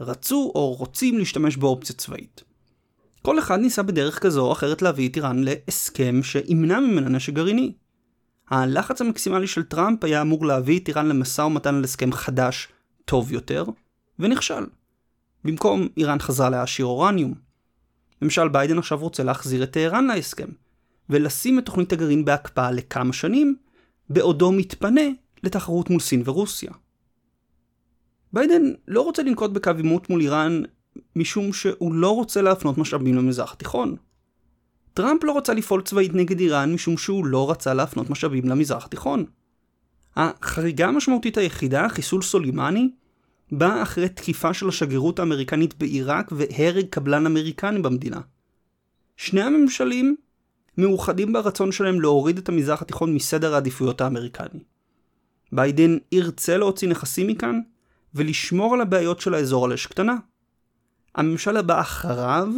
[0.00, 2.44] רצו או רוצים להשתמש באופציה צבאית.
[3.22, 7.72] כל אחד ניסה בדרך כזו או אחרת להביא את איראן להסכם שימנע ממנה נשק גרעיני.
[8.50, 12.68] הלחץ המקסימלי של טראמפ היה אמור להביא את איראן למשא ומתן על הסכם חדש,
[13.04, 13.64] טוב יותר,
[14.18, 14.66] ונכשל.
[15.44, 17.34] במקום איראן חזרה להעשיר אורניום.
[18.22, 20.48] ממשל ביידן עכשיו רוצה להחזיר את טהרן להסכם,
[21.10, 23.56] ולשים את תוכנית הגרעין בהקפאה לכמה שנים,
[24.10, 25.00] בעודו מתפנה
[25.42, 26.70] לתחרות מול סין ורוסיה.
[28.32, 30.62] ביידן לא רוצה לנקוט בקו עימות מול איראן
[31.16, 33.96] משום שהוא לא רוצה להפנות משאבים למזרח התיכון.
[34.94, 39.24] טראמפ לא רצה לפעול צבאית נגד איראן משום שהוא לא רצה להפנות משאבים למזרח התיכון.
[40.16, 42.90] החריגה המשמעותית היחידה, חיסול סולימני,
[43.52, 48.20] באה אחרי תקיפה של השגרירות האמריקנית בעיראק והרג קבלן אמריקני במדינה.
[49.16, 50.16] שני הממשלים
[50.78, 54.60] מאוחדים ברצון שלהם להוריד את המזרח התיכון מסדר העדיפויות האמריקני.
[55.52, 57.60] ביידן ירצה להוציא נכסים מכאן
[58.14, 60.16] ולשמור על הבעיות של האזור על אש קטנה.
[61.14, 62.48] הממשל הבא אחריו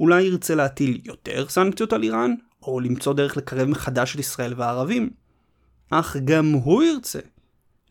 [0.00, 5.10] אולי ירצה להטיל יותר סנקציות על איראן, או למצוא דרך לקרב מחדש את ישראל והערבים.
[5.90, 7.18] אך גם הוא ירצה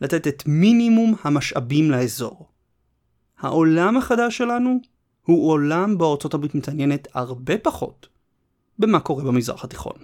[0.02, 2.50] לתת את מינימום המשאבים לאזור.
[3.40, 4.80] העולם החדש שלנו
[5.26, 8.08] הוא עולם בו ארצות הברית מתעניינת הרבה פחות
[8.80, 9.98] במה קורה במזרח התיכון.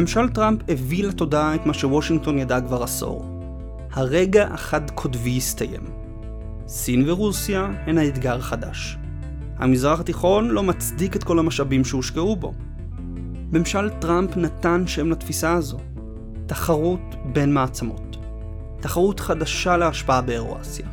[0.00, 3.40] ממשל טראמפ הביא לתודעה את מה שוושינגטון ידע כבר עשור.
[3.92, 5.80] הרגע החד קוטבי הסתיים.
[6.68, 8.98] סין ורוסיה הן האתגר החדש.
[9.56, 12.54] המזרח התיכון לא מצדיק את כל המשאבים שהושקעו בו.
[13.52, 15.78] ממשל טראמפ נתן שם לתפיסה הזו.
[16.46, 18.16] תחרות בין מעצמות.
[18.80, 20.86] תחרות חדשה להשפעה באירואסיה.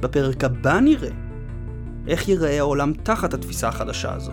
[0.00, 1.10] בפרק הבא נראה
[2.08, 4.32] איך ייראה העולם תחת התפיסה החדשה הזו.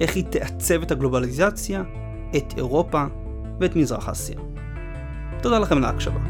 [0.00, 1.82] איך היא תעצב את הגלובליזציה
[2.36, 3.04] את אירופה
[3.60, 4.36] ואת מזרח אסיה.
[5.42, 6.20] תודה לכם על ההקשבה.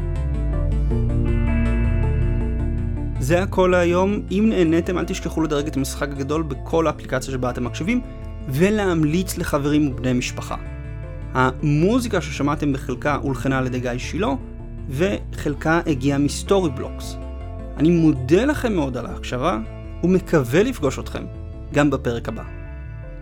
[3.19, 7.63] זה הכל להיום, אם נהניתם אל תשכחו לדרג את המשחק הגדול בכל האפליקציה שבה אתם
[7.63, 8.01] מקשיבים,
[8.49, 10.55] ולהמליץ לחברים ובני משפחה.
[11.33, 14.33] המוזיקה ששמעתם בחלקה הולחנה על ידי גיא שילה,
[14.89, 17.17] וחלקה הגיעה מסטורי בלוקס.
[17.77, 19.57] אני מודה לכם מאוד על ההקשבה,
[20.03, 21.25] ומקווה לפגוש אתכם
[21.73, 22.43] גם בפרק הבא.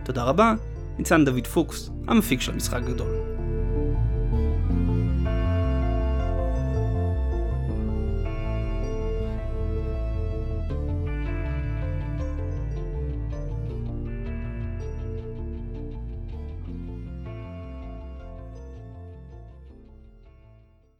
[0.04, 0.54] תודה רבה,
[1.00, 3.29] ניצן דוד פוקס, המפיק של המשחק הגדול.